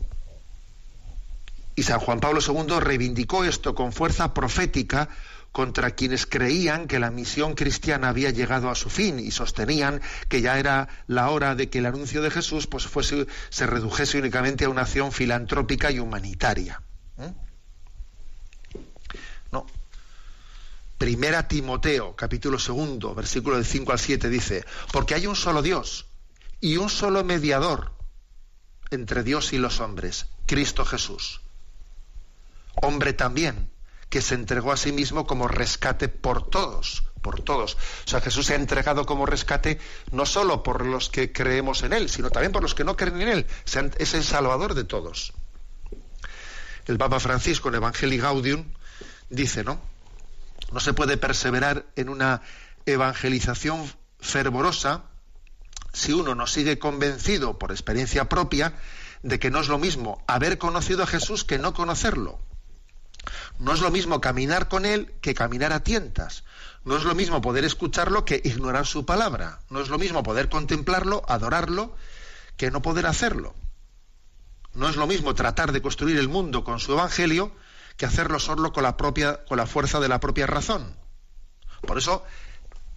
[1.75, 5.09] y San Juan Pablo II reivindicó esto con fuerza profética
[5.51, 10.41] contra quienes creían que la misión cristiana había llegado a su fin y sostenían que
[10.41, 14.65] ya era la hora de que el anuncio de Jesús pues fuese, se redujese únicamente
[14.65, 16.81] a una acción filantrópica y humanitaria.
[17.17, 17.33] ¿Eh?
[19.51, 19.65] No.
[20.97, 26.05] Primera Timoteo, capítulo segundo, versículo del 5 al 7 dice, porque hay un solo Dios
[26.61, 27.91] y un solo mediador
[28.89, 31.41] entre Dios y los hombres, Cristo Jesús
[32.75, 33.71] hombre también,
[34.09, 37.75] que se entregó a sí mismo como rescate por todos, por todos.
[37.75, 39.79] O sea, Jesús se ha entregado como rescate
[40.11, 43.21] no solo por los que creemos en Él, sino también por los que no creen
[43.21, 43.47] en Él.
[43.97, 45.33] Es el Salvador de todos.
[46.87, 48.65] El Papa Francisco en Evangelii Gaudium
[49.29, 49.79] dice, ¿no?
[50.71, 52.41] No se puede perseverar en una
[52.85, 55.03] evangelización fervorosa
[55.93, 58.73] si uno no sigue convencido por experiencia propia
[59.23, 62.39] de que no es lo mismo haber conocido a Jesús que no conocerlo.
[63.61, 66.43] No es lo mismo caminar con Él que caminar a tientas.
[66.83, 69.59] No es lo mismo poder escucharlo que ignorar su palabra.
[69.69, 71.95] No es lo mismo poder contemplarlo, adorarlo,
[72.57, 73.53] que no poder hacerlo.
[74.73, 77.51] No es lo mismo tratar de construir el mundo con su evangelio
[77.97, 80.95] que hacerlo solo con la propia con la fuerza de la propia razón.
[81.81, 82.25] Por eso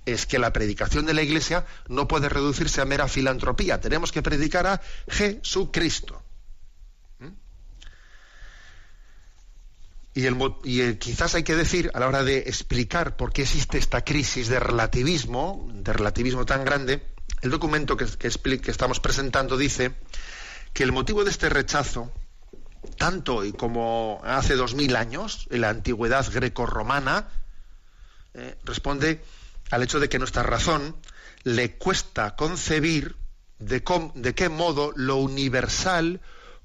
[0.06, 3.82] es que la predicación de la Iglesia no puede reducirse a mera filantropía.
[3.82, 6.23] Tenemos que predicar a Jesucristo.
[10.14, 14.04] Y, el, quizás hay que decir, a la hora de explicar por qué existe esta
[14.04, 17.04] crisis de relativismo, de relativismo tan grande,
[17.42, 19.94] el documento que, que, que estamos presentando dice
[20.72, 22.12] que el motivo de este rechazo,
[22.96, 27.28] tanto hoy como hace dos mil años, en la antigüedad greco-romana,
[28.34, 29.20] eh, responde
[29.70, 30.96] al hecho de que nuestra razón
[31.42, 33.16] le cuesta concebir
[33.58, 33.82] de,
[34.14, 36.20] de qué modo lo universal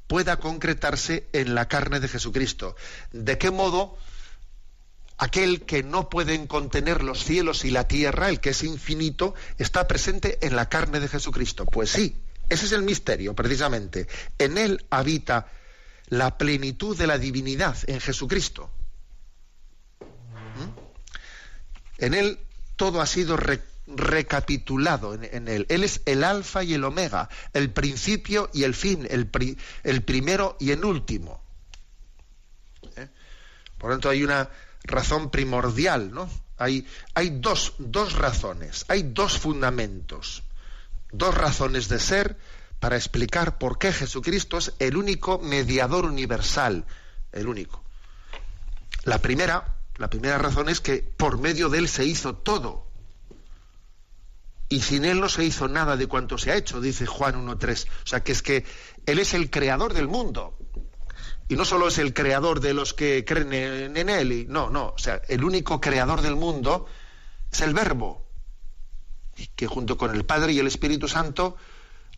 [0.10, 2.76] pueda concretarse en la carne de Jesucristo.
[3.12, 3.96] ¿De qué modo
[5.20, 9.88] aquel que no pueden contener los cielos y la tierra, el que es infinito, está
[9.88, 11.68] presente en la carne de Jesucristo?
[11.68, 12.16] Pues sí,
[12.50, 14.08] ese es el misterio, precisamente.
[14.40, 15.46] En él habita
[16.08, 18.72] la plenitud de la divinidad, en Jesucristo.
[20.00, 22.04] ¿Mm?
[22.04, 22.40] En él
[22.76, 23.38] todo ha sido
[23.96, 25.66] recapitulado en, él.
[25.70, 29.30] Él es el alfa y el omega, el principio y el fin, el,
[29.84, 31.42] el primero y el último.
[32.96, 33.08] ¿Eh?
[33.78, 34.50] Por lo tanto, hay una
[34.84, 36.30] razón primordial, ¿no?
[36.58, 40.44] Hay, hay dos, dos razones, hay dos fundamentos,
[41.12, 42.38] dos razones de ser
[42.80, 46.86] para explicar por qué Jesucristo es el único mediador universal,
[47.32, 47.84] el único.
[49.04, 52.89] La primera, la primera razón es que por medio de él se hizo todo
[54.70, 57.88] y sin Él no se hizo nada de cuanto se ha hecho, dice Juan 1.3.
[57.88, 58.64] O sea, que es que
[59.08, 60.58] Él es el creador del mundo.
[61.48, 64.90] Y no solo es el creador de los que creen en, Él, y, no, no,
[64.90, 66.86] o sea, el único creador del mundo
[67.52, 68.28] es el Verbo,
[69.56, 71.58] que junto con el Padre y el Espíritu Santo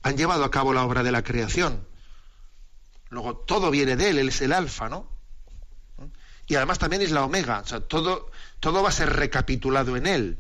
[0.04, 1.88] han llevado a cabo la obra de la creación.
[3.10, 5.10] Luego, todo viene de Él, Él es el alfa, ¿no?
[6.48, 10.06] Y además también es la omega, o sea, todo, todo va a ser recapitulado en
[10.06, 10.40] Él.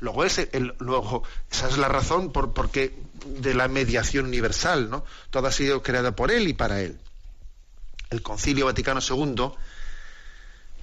[0.00, 2.94] Luego, ese, el, luego esa es la razón por, qué
[3.26, 5.04] de la mediación universal, ¿no?
[5.30, 6.98] Todo ha sido creado por él y para él.
[8.10, 9.52] El Concilio Vaticano II,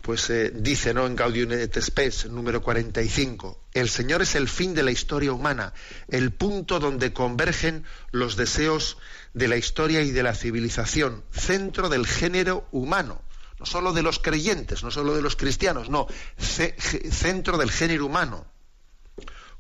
[0.02, 1.08] pues eh, dice, ¿no?
[1.08, 5.74] En Gaudium et Spes, número 45, el Señor es el fin de la historia humana,
[6.10, 8.98] el punto donde convergen los deseos
[9.34, 13.22] de la historia y de la civilización, centro del género humano
[13.58, 16.08] no solo de los creyentes, no solo de los cristianos, no,
[16.38, 18.46] centro del género humano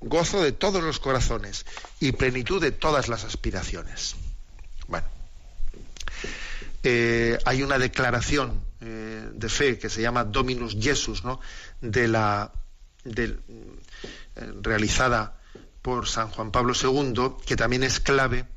[0.06, 1.66] gozo de todos los corazones
[2.00, 4.16] y plenitud de todas las aspiraciones.
[4.88, 5.08] Bueno,
[6.84, 11.40] eh, hay una declaración eh, de fe que se llama Dominus Jesus, ¿no?
[11.82, 12.52] de la
[13.06, 13.38] eh,
[14.62, 15.42] realizada
[15.82, 18.48] por San Juan Pablo II, que también es clave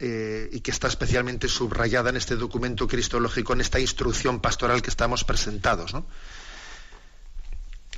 [0.00, 5.24] y que está especialmente subrayada en este documento cristológico, en esta instrucción pastoral que estamos
[5.24, 5.92] presentados.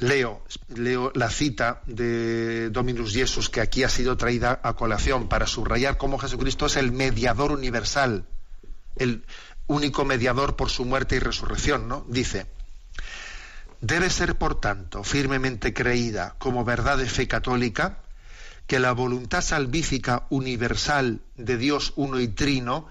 [0.01, 5.47] Leo, leo la cita de Dominus Jesus que aquí ha sido traída a colación para
[5.47, 8.25] subrayar cómo Jesucristo es el mediador universal,
[8.97, 9.27] el
[9.67, 12.07] único mediador por su muerte y resurrección, ¿no?
[12.09, 12.47] Dice,
[13.83, 17.99] debe ser, por tanto, firmemente creída como verdad de fe católica
[18.67, 22.87] que la voluntad salvífica universal de Dios uno y trino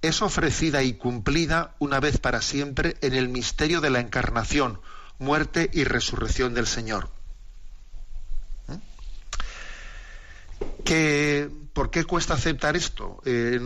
[0.00, 4.80] es ofrecida y cumplida una vez para siempre en el misterio de la encarnación,
[5.18, 7.10] muerte y resurrección del Señor.
[10.86, 11.50] ¿Eh?
[11.72, 13.60] ¿Por qué cuesta aceptar esto eh,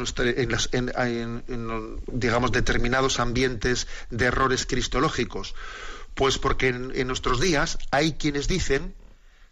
[0.73, 5.55] en, digamos, determinados ambientes de errores cristológicos?
[6.15, 8.97] Pues porque en nuestros días hay quienes dicen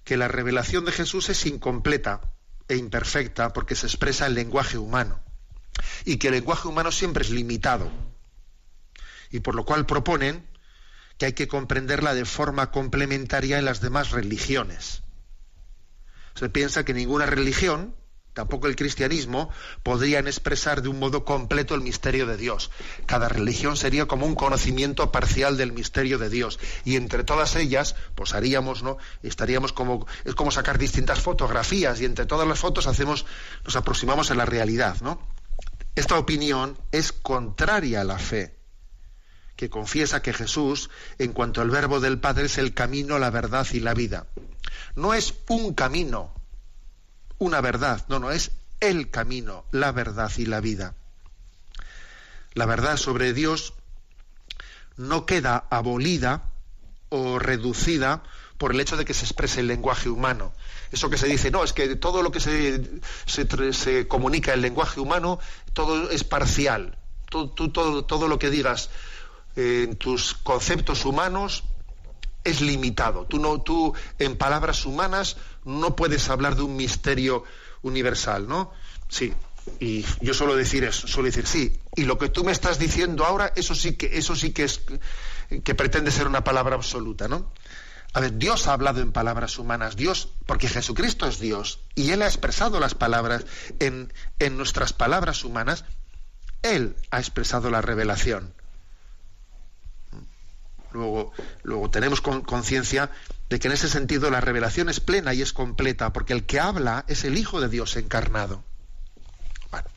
[0.03, 2.21] que la revelación de Jesús es incompleta
[2.67, 5.21] e imperfecta porque se expresa en lenguaje humano
[6.05, 7.91] y que el lenguaje humano siempre es limitado
[9.31, 10.47] y por lo cual proponen
[11.19, 15.03] que hay que comprenderla de forma complementaria en las demás religiones.
[16.35, 17.95] Se piensa que ninguna religión
[18.39, 19.51] tampoco el cristianismo,
[19.83, 22.71] podrían expresar de un modo completo el misterio de Dios.
[23.05, 26.61] Cada religión sería como un conocimiento parcial del misterio de Dios.
[26.85, 28.97] Y entre todas ellas, pues haríamos, ¿no?
[29.25, 33.27] Estaríamos como, es como sacar distintas fotografías y entre todas las fotos hacemos,
[33.65, 35.21] nos aproximamos a la realidad, ¿no?
[35.97, 38.55] Esta opinión es contraria a la fe,
[39.59, 40.89] que confiesa que Jesús,
[41.19, 44.27] en cuanto al verbo del Padre, es el camino, la verdad y la vida.
[44.95, 46.33] No es un camino,
[47.39, 50.95] una verdad, no, no, es el camino, la verdad y la vida.
[52.55, 53.75] La verdad sobre Dios
[54.97, 56.45] no queda abolida
[57.09, 58.23] o reducida
[58.59, 60.53] por el hecho de que se exprese el lenguaje humano.
[60.93, 62.81] Eso que se dice, no, es que todo lo que se,
[63.27, 65.41] se, comunica en lenguaje humano,
[65.73, 66.97] todo es parcial.
[67.29, 68.89] Todo, todo, todo lo que digas
[69.59, 71.65] en tus conceptos humanos
[72.45, 73.27] es limitado.
[73.27, 77.43] Tú, no, tú en palabras humanas no puedes hablar de un misterio
[77.83, 78.73] universal, ¿no?
[79.09, 79.35] Sí,
[79.81, 81.77] y yo suelo decir eso, suelo decir sí.
[81.97, 84.81] Y lo que tú me estás diciendo ahora, eso sí que, eso sí que es
[85.65, 87.51] que pretende ser una palabra absoluta, ¿no?
[88.15, 92.23] A ver, Dios ha hablado en palabras humanas, Dios, porque Jesucristo es Dios, y Él
[92.23, 93.45] ha expresado las palabras
[93.81, 95.85] en, en nuestras palabras humanas,
[96.63, 98.55] Él ha expresado la revelación.
[100.93, 101.33] Luego,
[101.91, 103.11] tenemos conciencia
[103.49, 106.61] de que en ese sentido la revelación es plena y es completa, porque el que
[106.61, 108.63] habla es el Hijo de Dios encarnado.
[109.71, 109.89] Bueno,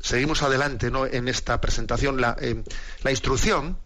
[0.00, 1.06] seguimos adelante ¿no?
[1.06, 2.20] en esta presentación.
[2.20, 2.62] La, eh,
[3.08, 3.78] instrucción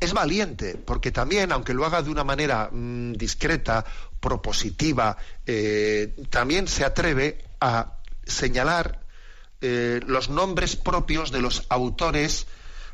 [0.00, 3.84] es valiente, porque también, aunque lo haga de una manera mm, discreta,
[4.20, 9.00] propositiva, eh, también se atreve a señalar
[9.60, 12.46] eh, los nombres propios de los autores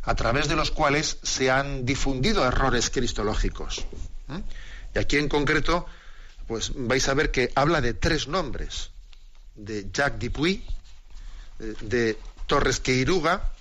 [0.02, 3.84] a través de los cuales se han difundido errores cristológicos.
[4.94, 5.86] Y aquí en concreto,
[6.46, 8.90] pues vais a ver que habla de tres nombres,
[9.54, 10.64] de Jacques Dupuy,
[11.60, 13.52] eh, de Torres Queiruga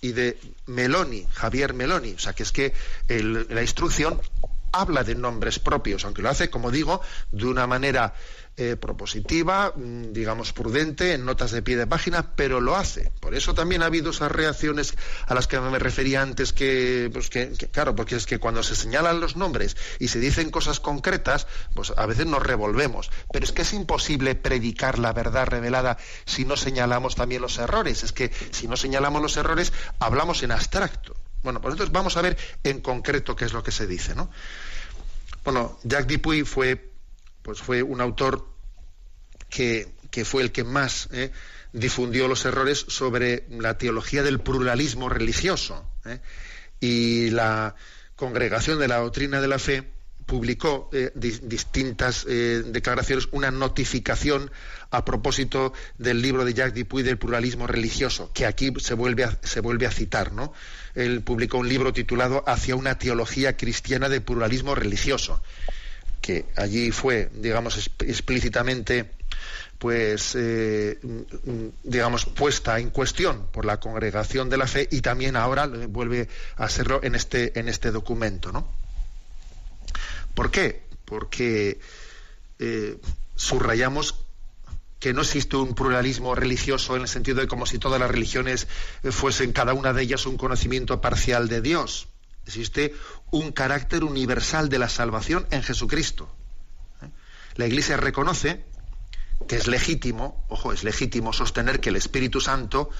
[0.00, 2.12] y de Meloni, Javier Meloni.
[2.12, 2.72] O sea, que es que
[3.08, 4.20] la instrucción
[4.80, 7.00] habla de nombres propios, aunque lo hace, como digo,
[7.30, 8.14] de una manera
[8.58, 13.12] eh, propositiva, mm, digamos prudente, en notas de pie de página, pero lo hace.
[13.20, 14.94] Por eso también ha habido esas reacciones
[15.26, 18.74] a las que me refería antes, que, pues que, claro, porque es que cuando se
[18.74, 23.10] señalan los nombres y se dicen cosas concretas, pues a veces nos revolvemos.
[23.30, 28.04] Pero es que es imposible predicar la verdad revelada si no señalamos también los errores.
[28.04, 31.14] Es que si no señalamos los errores, hablamos en abstracto.
[31.42, 34.30] Bueno, pues entonces vamos a ver en concreto qué es lo que se dice, ¿no?
[35.46, 36.90] Bueno, Jacques Dupuy fue
[37.42, 38.44] pues fue un autor
[39.48, 39.86] que,
[40.24, 41.30] fue el que más eh,
[41.72, 45.88] difundió los errores sobre la teología del pluralismo religioso.
[46.04, 46.18] Eh,
[46.80, 47.76] y la
[48.16, 49.88] Congregación de la Doctrina de la Fe
[50.26, 54.50] publicó eh, distintas declaraciones, una notificación
[54.90, 59.38] a propósito del libro de Jacques Dupuy del pluralismo religioso, que aquí se vuelve a,
[59.42, 60.52] se vuelve a citar, ¿no?
[60.94, 65.40] Él publicó un libro titulado Hacia una teología cristiana de pluralismo religioso
[66.26, 69.12] que allí fue, digamos, explícitamente
[69.78, 70.98] pues eh,
[71.84, 76.68] digamos puesta en cuestión por la congregación de la fe y también ahora vuelve a
[76.68, 78.66] serlo en este en este documento ¿no?
[80.36, 80.86] ¿Por qué?
[81.06, 81.80] porque
[82.58, 82.98] eh,
[83.36, 84.16] subrayamos
[84.98, 88.66] que no existe un pluralismo religioso en el sentido de como si todas las religiones
[89.02, 92.08] eh, fuesen cada una de ellas un conocimiento parcial de Dios.
[92.44, 92.94] Existe
[93.30, 96.28] un carácter universal de la salvación en Jesucristo.
[97.02, 97.10] ¿Eh?
[97.54, 98.64] La Iglesia reconoce
[99.48, 102.90] que es legítimo, ojo, es legítimo sostener que el Espíritu Santo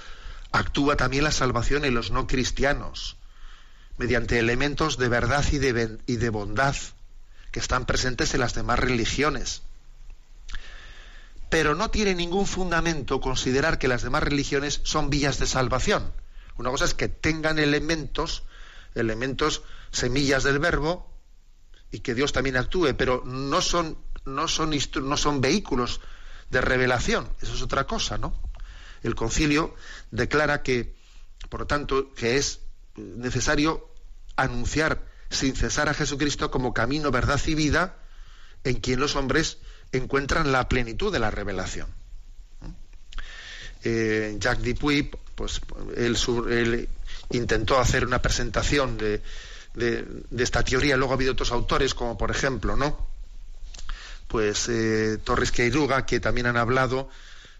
[0.52, 3.16] actúa también la salvación en los no cristianos,
[3.96, 6.76] mediante elementos de verdad y de, y de bondad
[7.56, 9.62] que están presentes en las demás religiones.
[11.48, 16.12] Pero no tiene ningún fundamento considerar que las demás religiones son vías de salvación.
[16.58, 18.42] Una cosa es que tengan elementos,
[18.94, 21.10] elementos, semillas del verbo,
[21.90, 23.96] y que Dios también actúe, pero no son,
[24.26, 26.02] no son, no son vehículos
[26.50, 27.26] de revelación.
[27.40, 28.38] Eso es otra cosa, ¿no?
[29.02, 29.74] El concilio
[30.10, 30.94] declara que,
[31.48, 32.60] por lo tanto, que es
[32.96, 33.88] necesario
[34.36, 37.96] anunciar sin cesar a Jesucristo como camino, verdad y vida,
[38.64, 39.58] en quien los hombres
[39.92, 41.88] encuentran la plenitud de la revelación.
[43.84, 45.60] Eh, Jacques Dupuy, pues
[45.96, 46.88] él,
[47.30, 49.22] intentó hacer una presentación de,
[50.36, 50.96] esta teoría.
[50.96, 53.06] Luego ha habido otros autores, como por ejemplo, ¿no?
[54.28, 57.08] Pues eh, Torres Queiruga, que también han hablado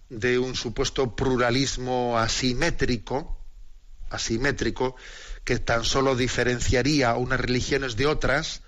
[0.09, 3.39] de un supuesto pluralismo asimétrico,
[4.11, 4.97] asimétrico,
[5.47, 8.63] que tan solo diferenciaría unas religiones de otras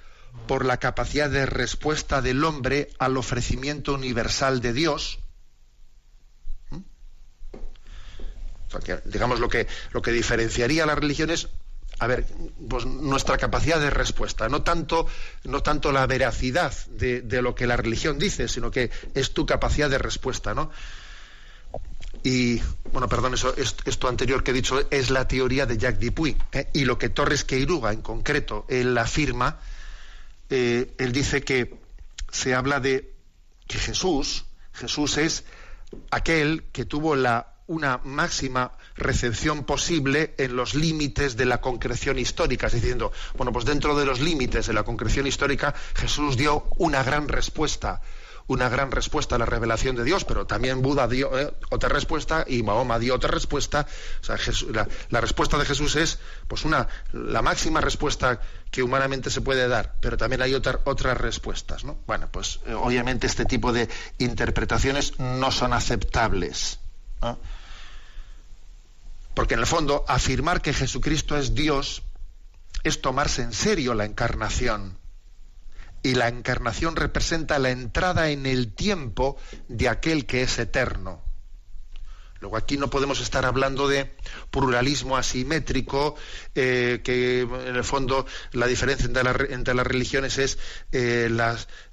[0.47, 5.19] por la capacidad de respuesta del hombre al ofrecimiento universal de Dios.
[6.71, 6.79] ¿Mm?
[9.07, 11.49] digamos lo que, lo que diferenciaría a las religiones
[11.99, 12.27] a ver,
[12.69, 15.09] pues nuestra capacidad de respuesta, no tanto,
[15.43, 19.91] no tanto la veracidad de, lo que la religión dice, sino que es tu capacidad
[19.91, 20.71] de respuesta, ¿no?
[22.31, 22.61] Y,
[22.93, 26.37] bueno, perdón, eso, esto anterior que he dicho es la teoría de Jacques Dupuy.
[26.53, 26.69] ¿eh?
[26.75, 29.59] Y lo que Torres Queiruga, en concreto, él afirma,
[30.51, 31.75] eh, él dice que
[32.31, 33.15] se habla de
[33.67, 35.45] que Jesús, Jesús es
[36.11, 42.67] aquel que tuvo la una máxima recepción posible en los límites de la concreción histórica,
[42.67, 47.03] es diciendo, bueno, pues dentro de los límites de la concreción histórica, Jesús dio una
[47.03, 48.03] gran respuesta
[48.49, 52.45] una gran respuesta a la revelación de Dios, pero también Buda dio eh, otra respuesta
[52.47, 53.87] y Mahoma dio otra respuesta.
[54.21, 54.37] O sea,
[55.11, 56.19] la, respuesta de Jesús es
[56.49, 58.41] pues una la máxima respuesta
[58.71, 61.85] que humanamente se puede dar, pero también hay otras respuestas.
[61.85, 61.99] ¿no?
[62.07, 63.89] Bueno, pues eh, obviamente este tipo de
[64.19, 66.81] interpretaciones no son aceptables.
[69.35, 72.03] Porque en el fondo afirmar que Jesucristo es Dios
[72.83, 74.97] es tomarse en serio la encarnación
[76.03, 79.37] y la encarnación representa la entrada en el tiempo
[79.69, 81.23] de aquel que es eterno.
[82.41, 84.13] Luego aquí no podemos estar hablando de
[84.51, 86.15] pluralismo asimétrico,
[86.55, 90.59] eh, que en el fondo la diferencia entre, las religiones es
[90.93, 91.29] eh,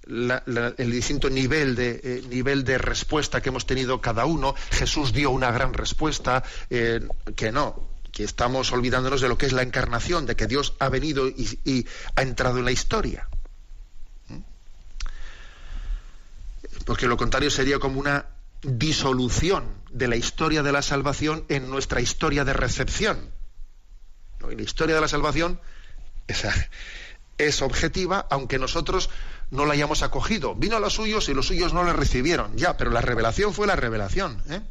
[0.05, 4.53] el distinto nivel de, eh, nivel de respuesta que hemos tenido cada uno.
[4.69, 9.63] Jesús dio una gran respuesta, que no, que estamos olvidándonos de lo que es la
[9.63, 13.27] encarnación, de que Dios ha venido y ha entrado en la historia.
[16.85, 18.27] Porque lo contrario sería como una
[18.61, 23.31] disolución de la historia de la salvación en nuestra historia de recepción.
[24.39, 25.59] la historia de la salvación
[27.37, 29.09] es, objetiva, aunque nosotros
[29.51, 30.55] no la hayamos acogido.
[30.55, 32.55] Vino a los suyos y los suyos no la recibieron.
[32.55, 34.41] Ya, pero la revelación fue la revelación.
[34.49, 34.61] ¿eh?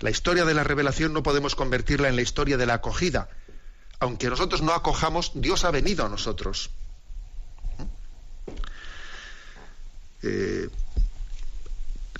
[0.00, 3.28] La historia de la revelación no podemos convertirla en la historia de la acogida.
[4.00, 6.70] Aunque nosotros no acojamos, Dios ha venido a nosotros.
[10.24, 10.68] Eh,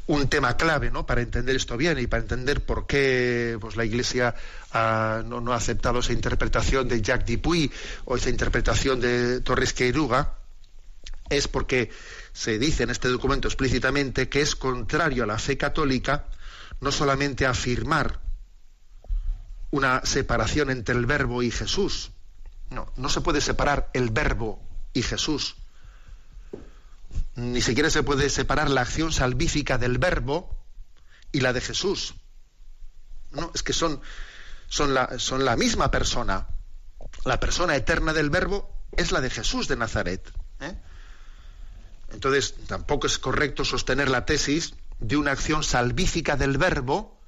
[0.07, 1.07] un tema clave ¿no?
[1.07, 4.35] para entender esto bien y para entender por qué pues, la Iglesia
[4.75, 7.73] no, ha aceptado esa interpretación de Jacques Dupuy
[8.05, 10.35] o esa interpretación de Torres Queiruga,
[11.31, 11.91] es porque
[12.35, 16.27] se dice en este documento explícitamente que es contrario a la fe católica
[16.81, 18.21] no solamente afirmar
[19.71, 22.11] una separación entre el verbo y Jesús,
[22.71, 24.61] no, no se puede separar el verbo
[24.93, 25.57] y Jesús,
[27.37, 30.57] ni siquiera se puede separar la acción salvífica del verbo
[31.33, 32.15] y la de Jesús.
[33.33, 34.01] No, es que son,
[34.69, 36.47] son, la, son la misma persona.
[37.25, 40.33] La persona eterna del verbo es la de Jesús de Nazaret.
[40.61, 40.77] ¿eh?
[42.13, 47.21] Entonces, tampoco es correcto sostener la tesis de una acción salvífica del verbo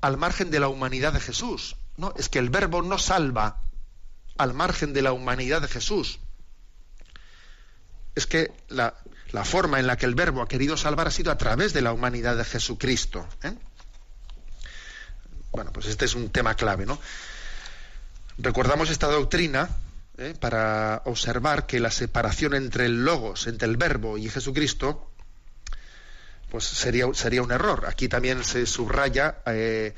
[0.00, 1.74] al margen de la humanidad de Jesús.
[1.96, 3.60] No, es que el verbo no salva
[4.36, 6.20] al margen de la humanidad de Jesús
[8.18, 8.94] es que la,
[9.44, 11.92] forma en la que el verbo ha querido salvar ha sido a través de la
[11.92, 13.26] humanidad de Jesucristo.
[13.42, 13.52] ¿eh?
[15.52, 16.98] Bueno, pues este es un tema clave, ¿no?
[18.36, 19.68] Recordamos esta doctrina
[20.18, 20.34] ¿eh?
[20.38, 25.10] para observar que la separación entre el logos, entre el verbo y Jesucristo,
[26.50, 27.86] pues sería, sería un error.
[27.86, 29.94] Aquí también se subraya eh,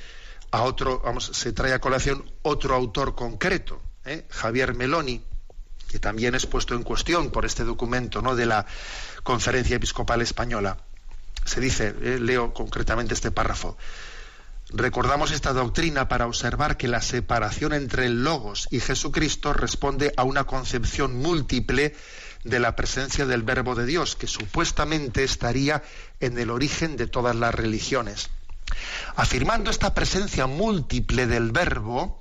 [0.50, 3.82] a otro, vamos, se trae a colación otro autor concreto.
[4.30, 5.22] Javier Meloni,
[5.90, 8.36] que también es puesto en cuestión por este documento ¿no?
[8.36, 8.64] de la
[9.24, 10.76] Conferencia Episcopal Española.
[11.44, 13.76] Se dice, eh, leo concretamente este párrafo,
[14.68, 20.22] recordamos esta doctrina para observar que la separación entre el Logos y Jesucristo responde a
[20.22, 21.96] una concepción múltiple
[22.44, 25.82] de la presencia del Verbo de Dios, que supuestamente estaría
[26.20, 28.30] en el origen de todas las religiones.
[29.16, 32.19] Afirmando esta presencia múltiple del Verbo,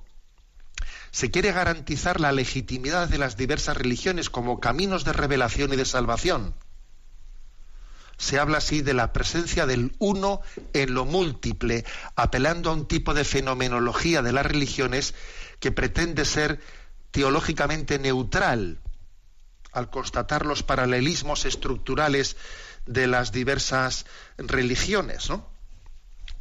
[1.11, 5.85] se quiere garantizar la legitimidad de las diversas religiones como caminos de revelación y de
[5.85, 6.55] salvación.
[8.17, 10.41] Se habla así de la presencia del uno
[10.73, 11.85] en lo múltiple,
[12.15, 15.15] apelando a un tipo de fenomenología de las religiones
[15.59, 16.59] que pretende ser
[17.11, 18.79] teológicamente neutral
[19.71, 22.35] al constatar los paralelismos estructurales
[22.85, 24.05] de las diversas
[24.37, 25.58] religiones, ¿no?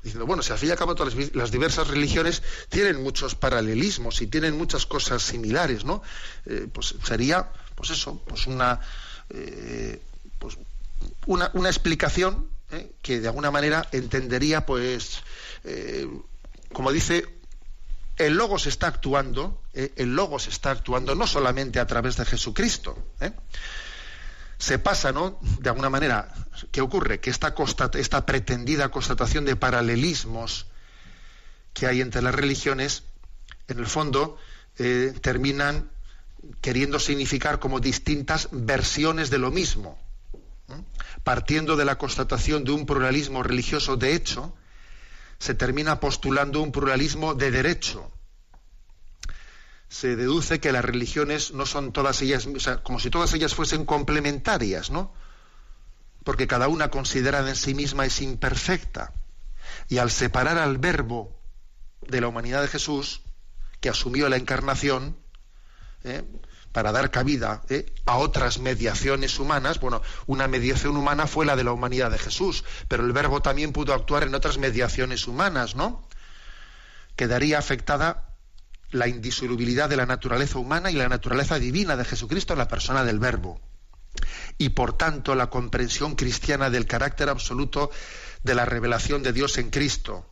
[0.03, 4.23] Diciendo, bueno, si al fin y al cabo todas las diversas religiones tienen muchos paralelismos
[4.23, 6.03] y tienen muchas cosas similares, ¿no?
[6.47, 8.81] Eh, pues sería, pues eso, pues una,
[9.31, 10.01] eh,
[10.39, 10.57] pues
[11.27, 12.93] una, una, explicación ¿eh?
[13.03, 15.23] que de alguna manera entendería, pues,
[16.73, 17.27] como dice
[18.19, 22.97] el Logos está actuando, el Logos está actuando no solamente a través de Jesucristo.
[24.59, 25.39] Se pasa, ¿no?
[25.61, 26.35] De alguna manera,
[26.73, 27.21] ¿qué ocurre?
[27.21, 27.55] Que esta,
[27.95, 30.67] esta pretendida constatación de paralelismos
[31.73, 33.05] que hay entre las religiones,
[33.69, 34.37] en el fondo,
[34.79, 35.91] eh, terminan
[36.61, 39.99] queriendo significar como distintas versiones de lo mismo.
[41.25, 44.55] Partiendo de la constatación de un pluralismo religioso de hecho,
[45.39, 48.11] se termina postulando un pluralismo de derecho.
[49.89, 53.55] Se deduce que las religiones no son todas ellas, o sea, como si todas ellas
[53.55, 55.15] fuesen complementarias, ¿no?
[56.25, 59.13] Porque cada una considerada en sí misma es imperfecta.
[59.89, 61.39] Y al separar al verbo
[62.07, 63.23] de la humanidad de Jesús,
[63.81, 65.17] que asumió la encarnación,
[66.05, 66.25] ¿eh?
[66.73, 67.87] para dar cabida ¿eh?
[68.07, 69.81] a otras mediaciones humanas.
[69.81, 73.73] Bueno, una mediación humana fue la de la humanidad de Jesús, pero el verbo también
[73.73, 76.07] pudo actuar en otras mediaciones humanas, ¿no?
[77.17, 78.28] Quedaría afectada
[78.91, 83.05] la indisolubilidad de la naturaleza humana y la naturaleza divina de Jesucristo en la persona
[83.05, 83.61] del verbo.
[84.57, 87.91] Y por tanto la comprensión cristiana del carácter absoluto
[88.43, 90.27] de la revelación de Dios en Cristo.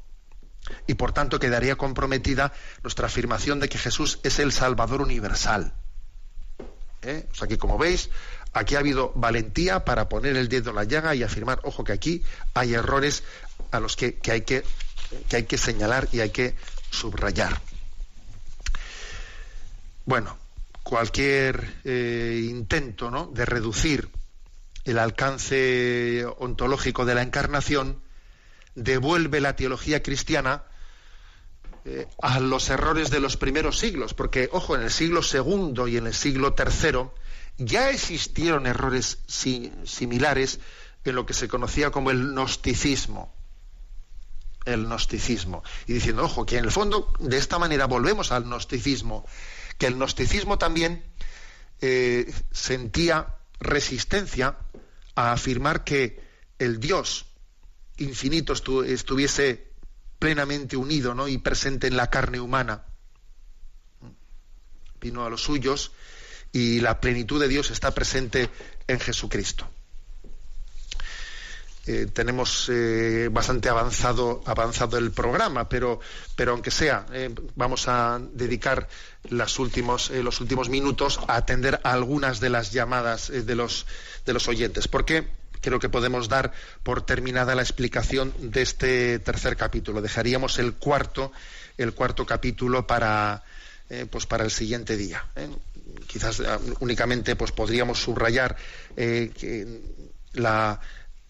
[0.86, 2.52] Y por tanto quedaría comprometida
[2.82, 5.74] nuestra afirmación de que Jesús es el Salvador universal
[7.06, 7.26] ¿eh?
[7.30, 8.10] O sea que, como veis,
[8.52, 11.92] aquí ha habido valentía para poner el dedo en la llaga y afirmar, ojo, que
[11.92, 12.22] aquí
[12.54, 13.22] hay errores
[13.70, 14.64] a los que, hay, que,
[15.32, 16.56] hay que señalar y hay que
[16.90, 17.60] subrayar.
[20.06, 20.38] Bueno,
[20.84, 23.26] cualquier eh, intento ¿no?
[23.26, 24.08] de reducir
[24.84, 28.00] el alcance ontológico de la encarnación
[28.76, 30.62] devuelve la teología cristiana
[31.84, 35.96] eh, a los errores de los primeros siglos, porque, ojo, en el siglo segundo y
[35.96, 37.12] en el siglo tercero
[37.58, 40.60] ya existieron errores similares
[41.04, 43.34] en lo que se conocía como el gnosticismo.
[44.64, 45.64] El gnosticismo.
[45.88, 49.24] Y diciendo, ojo, que en el fondo de esta manera volvemos al gnosticismo,
[49.78, 51.04] que el gnosticismo también
[51.80, 54.56] eh, sentía resistencia
[55.14, 56.20] a afirmar que
[56.58, 57.26] el Dios
[57.98, 59.72] infinito estuviese
[60.18, 62.84] plenamente unido y presente en la carne humana.
[65.00, 65.92] Vino a los suyos
[66.52, 68.50] y la plenitud de Dios está presente
[68.86, 69.68] en Jesucristo.
[71.88, 76.00] Eh, tenemos eh, bastante avanzado, avanzado el programa, pero,
[76.34, 78.88] pero aunque sea, eh, vamos a dedicar
[79.30, 83.86] las últimos, los últimos minutos a atender algunas de las llamadas de, los,
[84.24, 84.88] de los oyentes.
[84.88, 85.28] Porque
[85.60, 90.02] creo que podemos dar por terminada la explicación de este tercer capítulo.
[90.02, 91.30] Dejaríamos el cuarto,
[91.78, 93.44] el cuarto capítulo para,
[94.10, 95.24] pues para el siguiente día.
[96.08, 96.42] Quizás
[96.80, 98.56] únicamente pues podríamos subrayar
[98.96, 99.82] que
[100.34, 100.80] la,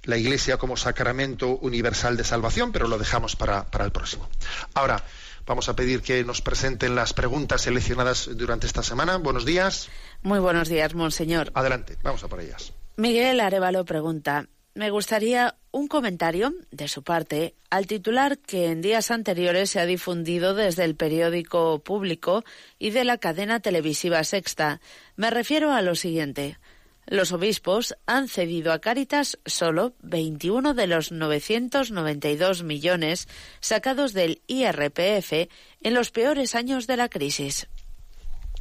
[0.07, 4.29] la, Iglesia como sacramento universal de salvación, pero lo dejamos para, para el próximo.
[4.75, 5.05] Ahora
[5.47, 9.17] vamos a pedir que nos presenten las preguntas seleccionadas durante esta semana.
[9.17, 9.89] Buenos días.
[10.23, 11.51] Muy buenos días, monseñor.
[11.55, 12.73] Adelante, vamos a por ellas.
[12.97, 19.11] Miguel Arevalo pregunta, me gustaría un comentario de su parte al titular que en días
[19.11, 22.45] anteriores se ha difundido desde el periódico público
[22.79, 24.83] y de la cadena televisiva Sexta.
[25.17, 26.59] Me refiero a lo siguiente.
[27.07, 33.29] Los obispos han cedido a Cáritas solo 21 de los 992 millones
[33.61, 35.49] sacados del IRPF
[35.83, 37.69] en los peores años de la crisis.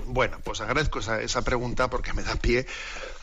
[0.05, 2.67] Bueno, pues agradezco esa, pregunta porque me da pie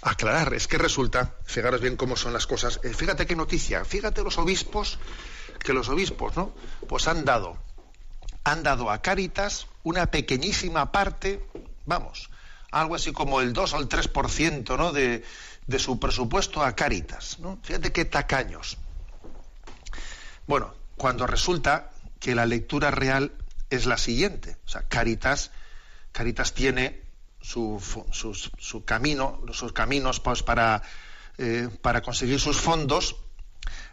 [0.01, 0.55] a aclarar.
[0.55, 2.81] Es que resulta, fijaros bien cómo son las cosas.
[2.83, 4.99] Eh, fíjate qué noticia, fíjate los obispos,
[5.61, 6.53] que los obispos, ¿no?
[6.89, 7.59] Pues han dado,
[8.43, 11.45] han dado a Cáritas una pequeñísima parte,
[11.87, 12.29] vamos,
[12.73, 14.93] algo así como el 2 o el 3% ¿no?
[14.93, 15.25] de,
[15.66, 17.39] de su presupuesto a Cáritas.
[17.39, 17.59] ¿no?
[17.62, 18.79] Fíjate qué tacaños.
[20.47, 23.33] Bueno, cuando resulta que la lectura real
[23.70, 24.57] es la siguiente.
[24.66, 25.51] O sea, Cáritas,
[26.12, 27.03] Cáritas tiene
[27.41, 30.83] su, su, su, camino, sus caminos pues, para,
[31.39, 33.16] eh, para conseguir sus fondos.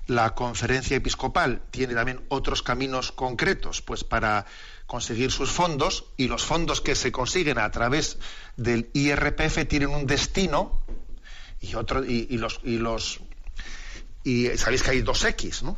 [0.08, 4.46] La conferencia episcopal tiene también otros caminos concretos pues, para
[4.90, 8.18] conseguir sus fondos y los fondos que se consiguen a través
[8.58, 10.82] del IRPF tienen un destino
[11.62, 13.20] y otro y, y los y los
[14.24, 15.78] y sabéis que hay dos X, ¿no?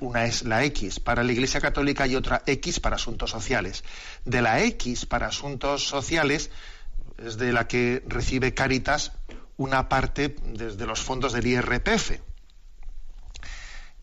[0.00, 3.84] Una es la X para la Iglesia Católica y otra X para asuntos sociales.
[4.24, 6.50] De la X para asuntos sociales
[7.18, 9.12] es de la que recibe Caritas
[9.58, 12.20] una parte desde los fondos del IRPF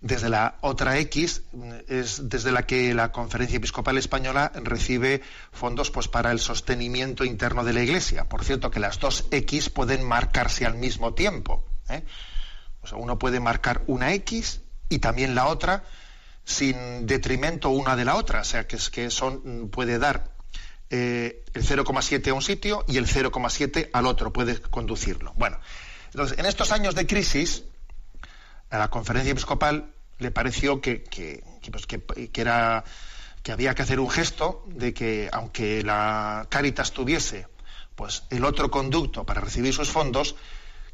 [0.05, 1.41] desde la otra X
[1.87, 7.63] es desde la que la Conferencia Episcopal Española recibe fondos pues para el sostenimiento interno
[7.63, 8.25] de la Iglesia.
[8.25, 11.65] Por cierto, que las dos X pueden marcarse al mismo tiempo.
[11.89, 12.03] ¿eh?
[12.93, 15.83] Uno puede marcar una X y también la otra
[16.43, 18.41] sin detrimento una de la otra.
[18.41, 20.35] O sea, que es que son puede dar
[20.91, 25.33] eh, el 0,7 a un sitio y el 0,7 al otro, puede conducirlo.
[25.35, 25.57] Bueno,
[26.11, 27.63] entonces en estos años de crisis
[28.69, 31.03] la conferencia episcopal le pareció que,
[31.71, 32.83] pues que, era,
[33.43, 37.47] que había que hacer un gesto de que, aunque la Cáritas tuviese
[37.95, 40.35] pues, el otro conducto para recibir sus fondos,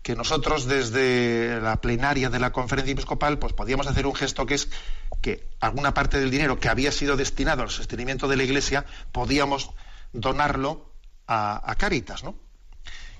[0.01, 4.55] que nosotros desde la plenaria de la conferencia episcopal pues podíamos hacer un gesto que
[4.55, 4.69] es
[5.21, 9.69] que alguna parte del dinero que había sido destinado al sostenimiento de la iglesia podíamos
[10.11, 10.91] donarlo
[11.27, 12.33] a, a Cáritas, ¿no?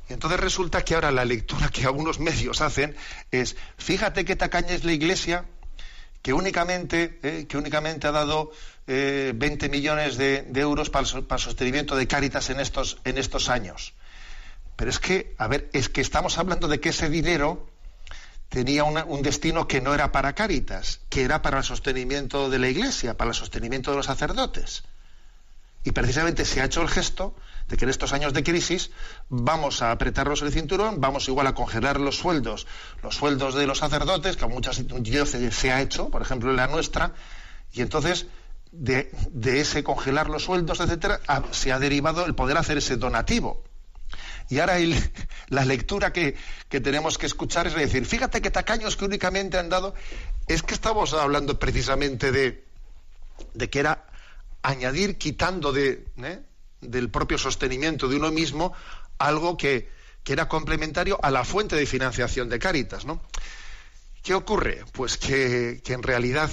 [0.10, 2.96] Y entonces resulta que ahora la lectura que algunos medios hacen
[3.30, 5.46] es, fíjate qué tacaña es la iglesia
[6.22, 8.52] que únicamente, eh, que únicamente ha dado
[8.88, 13.18] eh, 20 millones de, euros para el, para el, sostenimiento de Cáritas en estos, en
[13.18, 13.94] estos años.
[14.76, 17.68] Pero es que, a ver, es que estamos hablando de que ese dinero
[18.50, 22.68] tenía un destino que no era para Cáritas, que era para el sostenimiento de la
[22.68, 24.84] Iglesia, para el sostenimiento de los sacerdotes.
[25.84, 27.34] Y precisamente se ha hecho el gesto
[27.68, 28.92] de que en estos años de crisis
[29.30, 32.68] vamos a apretarnos el cinturón, vamos igual a congelar los sueldos,
[33.04, 36.68] los sueldos de los sacerdotes, que muchas diócesis se ha hecho, por ejemplo en la
[36.68, 37.14] nuestra,
[37.72, 38.28] y entonces
[38.72, 41.20] de, de ese congelar los sueldos, etcétera,
[41.52, 43.64] se ha derivado el poder hacer ese donativo.
[44.50, 44.78] Y ahora
[45.50, 46.36] la lectura que,
[46.70, 49.94] que, tenemos que escuchar es decir, fíjate que tacaños que únicamente han dado,
[50.48, 52.66] es que estamos hablando precisamente de,
[53.54, 54.06] de que era
[54.62, 56.42] añadir, quitando de, ¿eh?
[56.82, 58.74] Del propio sostenimiento de uno mismo
[59.18, 59.90] algo que,
[60.24, 63.06] que, era complementario a la fuente de financiación de Cáritas.
[63.06, 63.22] ¿no?
[64.24, 64.84] ¿Qué ocurre?
[64.92, 66.50] Pues que, que, en realidad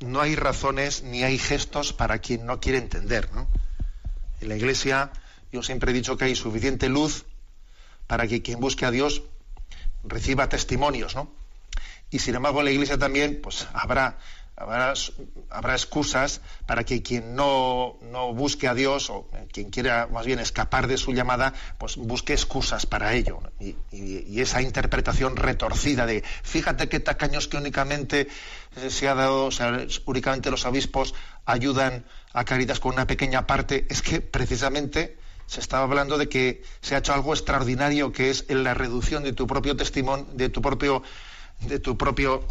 [0.00, 3.32] no hay razones ni hay gestos para quien no quiere entender.
[3.32, 3.48] ¿no?
[4.40, 5.12] En la Iglesia
[5.52, 7.26] yo siempre he dicho que hay suficiente luz
[8.06, 9.22] para que quien busque a Dios
[10.02, 11.30] reciba testimonios, ¿no?
[12.10, 14.18] Y sin embargo en la Iglesia también pues habrá
[14.56, 14.94] Habrá,
[15.50, 20.38] habrá, excusas para que quien no, no, busque a Dios o quien quiera más bien
[20.38, 23.40] escapar de su llamada, pues busque excusas para ello.
[23.58, 28.28] Y, y, esa interpretación retorcida de, fíjate qué tacaños que únicamente
[28.88, 33.86] se ha dado, o sea, únicamente los obispos ayudan a Caritas con una pequeña parte,
[33.88, 38.46] es que precisamente se estaba hablando de que se ha hecho algo extraordinario que es
[38.48, 41.02] en la reducción de tu propio testimonio, de tu propio,
[41.60, 42.46] de tu propio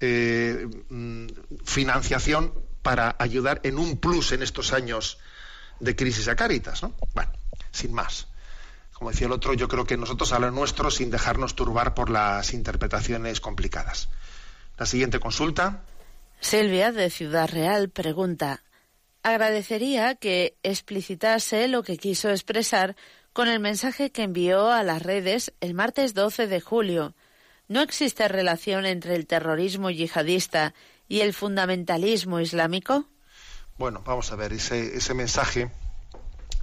[0.00, 1.26] eh, mm,
[1.64, 5.18] financiación para ayudar en un plus en estos años
[5.80, 6.94] de crisis a Caritas, ¿no?
[7.14, 7.32] Bueno,
[7.70, 8.26] sin más.
[8.92, 12.52] Como decía el otro, yo creo que nosotros a nuestro sin dejarnos turbar por las
[12.52, 14.08] interpretaciones complicadas.
[14.76, 15.82] La siguiente consulta.
[16.40, 18.62] Silvia, de Ciudad Real, pregunta,
[19.22, 22.96] agradecería que explicitase lo que quiso expresar
[23.32, 27.14] con el mensaje que envió a las redes el martes 12 de julio,
[27.70, 30.74] ¿No existe relación entre el terrorismo yihadista
[31.06, 33.04] y el fundamentalismo islámico?
[33.78, 35.70] Bueno, vamos a ver, ese, ese mensaje,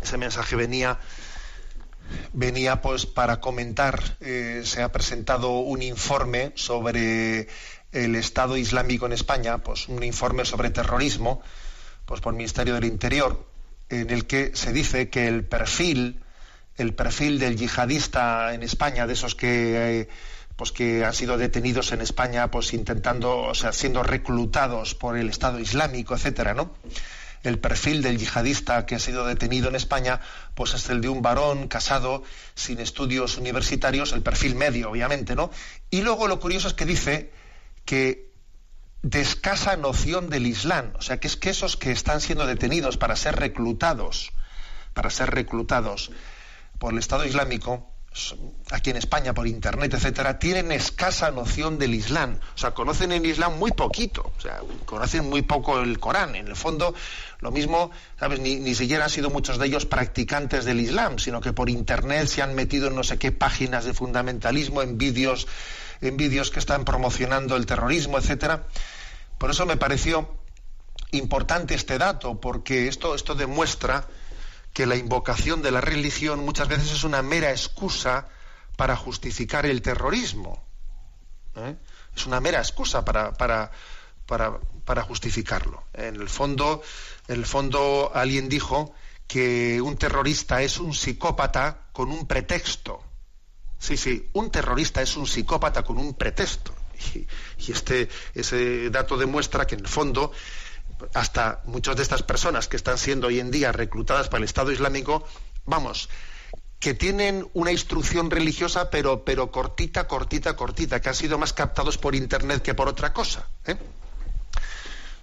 [0.01, 0.99] ese mensaje venía,
[2.33, 7.47] venía pues para comentar, eh, se ha presentado un informe sobre
[7.93, 11.41] el Estado Islámico en España, pues un informe sobre terrorismo,
[12.05, 13.49] pues por el Ministerio del Interior,
[13.87, 16.21] en el que se dice que el perfil,
[16.75, 20.09] el perfil del yihadista en España, de esos que eh,
[20.57, 25.29] pues que han sido detenidos en España, pues intentando, o sea, siendo reclutados por el
[25.29, 26.73] Estado Islámico, etcétera, ¿no?
[27.43, 30.19] el perfil del yihadista que ha sido detenido en España,
[30.55, 32.23] pues es el de un varón casado,
[32.55, 35.51] sin estudios universitarios, el perfil medio, obviamente, ¿no?
[35.89, 37.31] Y luego lo curioso es que dice
[37.85, 38.27] que
[39.03, 42.97] de escasa noción del Islam, o sea, que es que esos que están siendo detenidos
[42.97, 44.31] para ser reclutados,
[44.93, 46.11] para ser reclutados
[46.79, 47.89] por el Estado Islámico,
[48.71, 52.39] aquí en España por internet, etcétera, tienen escasa noción del Islam.
[52.55, 54.31] O sea, conocen el Islam muy poquito.
[54.37, 56.35] O sea, conocen muy poco el Corán.
[56.35, 56.93] En el fondo,
[57.39, 58.39] lo mismo, ¿sabes?
[58.39, 62.27] Ni, ni siquiera han sido muchos de ellos practicantes del Islam, sino que por internet
[62.27, 65.47] se han metido en no sé qué páginas de fundamentalismo, en vídeos,
[66.01, 68.67] en vídeos que están promocionando el terrorismo, etcétera.
[69.37, 70.33] Por eso me pareció
[71.11, 74.07] importante este dato, porque esto, esto demuestra
[74.77, 78.27] que la invocación de la religión muchas veces es una mera excusa
[78.75, 80.63] para justificar el terrorismo.
[81.55, 81.75] ¿eh?
[82.15, 83.71] Es una mera excusa para, para,
[84.27, 85.83] para, para, justificarlo.
[85.93, 86.83] En el fondo,
[87.27, 88.93] el fondo alguien dijo
[89.25, 93.01] que un terrorista es un psicópata con un pretexto.
[93.79, 96.75] Sí, sí, un terrorista es un psicópata con un pretexto.
[97.15, 97.27] Y,
[97.65, 100.31] y este, ese dato demuestra que en el fondo
[101.13, 104.71] hasta muchas de estas personas que están siendo hoy en día reclutadas para el Estado
[104.71, 105.25] Islámico,
[105.65, 106.09] vamos,
[106.79, 111.97] que tienen una instrucción religiosa, pero, pero cortita, cortita, cortita, que han sido más captados
[111.97, 113.47] por Internet que por otra cosa.
[113.65, 113.77] ¿eh?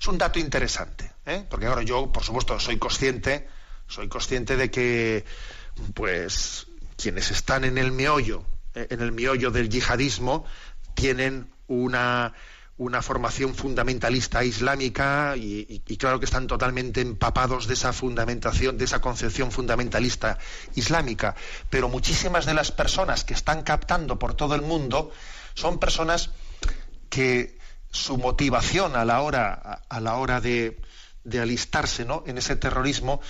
[0.01, 1.45] Es un dato interesante, ¿eh?
[1.49, 3.49] porque ahora yo, por supuesto, soy consciente,
[3.87, 5.25] soy consciente de que,
[5.95, 6.67] pues,
[6.97, 8.45] quienes están en el meollo,
[8.75, 8.89] ¿eh?
[8.91, 10.45] en el meollo del yihadismo,
[10.95, 12.35] tienen una
[12.77, 19.01] una formación fundamentalista islámica y, claro que están totalmente empapados de esa fundamentación, de esa
[19.01, 20.39] concepción fundamentalista
[20.75, 21.37] islámica.
[21.71, 25.13] Pero muchísimas de las personas que están captando por todo el mundo
[25.55, 26.31] son personas
[27.11, 27.59] que
[27.91, 30.81] su motivación a la hora, a la hora de,
[31.23, 32.25] de alistarse ¿no?
[32.27, 33.21] en ese terrorismo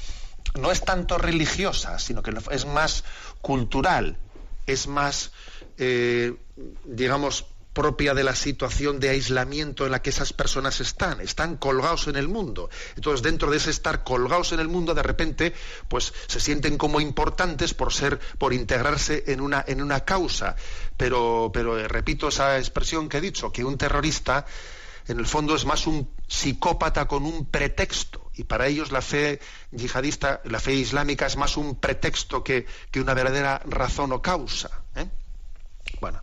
[0.59, 3.05] no es tanto religiosa, sino que es más
[3.41, 4.19] cultural,
[4.67, 5.33] es más,
[5.79, 6.37] eh,
[6.85, 12.07] digamos, propia de la situación de aislamiento en la que esas personas están, están colgados
[12.07, 12.71] en el mundo.
[12.97, 15.53] Entonces, dentro de ese estar colgados en el mundo, de repente,
[15.89, 20.57] pues se sienten como importantes por ser, por integrarse en una, en una causa.
[20.97, 24.47] Pero, pero eh, repito esa expresión que he dicho, que un terrorista,
[25.09, 28.31] en el fondo, es más un psicópata con un pretexto.
[28.35, 29.41] Y para ellos la fe
[29.73, 34.71] yihadista, la fe islámica es más un pretexto que, que una verdadera razón o causa.
[34.95, 35.09] ¿eh?
[36.01, 36.23] Bueno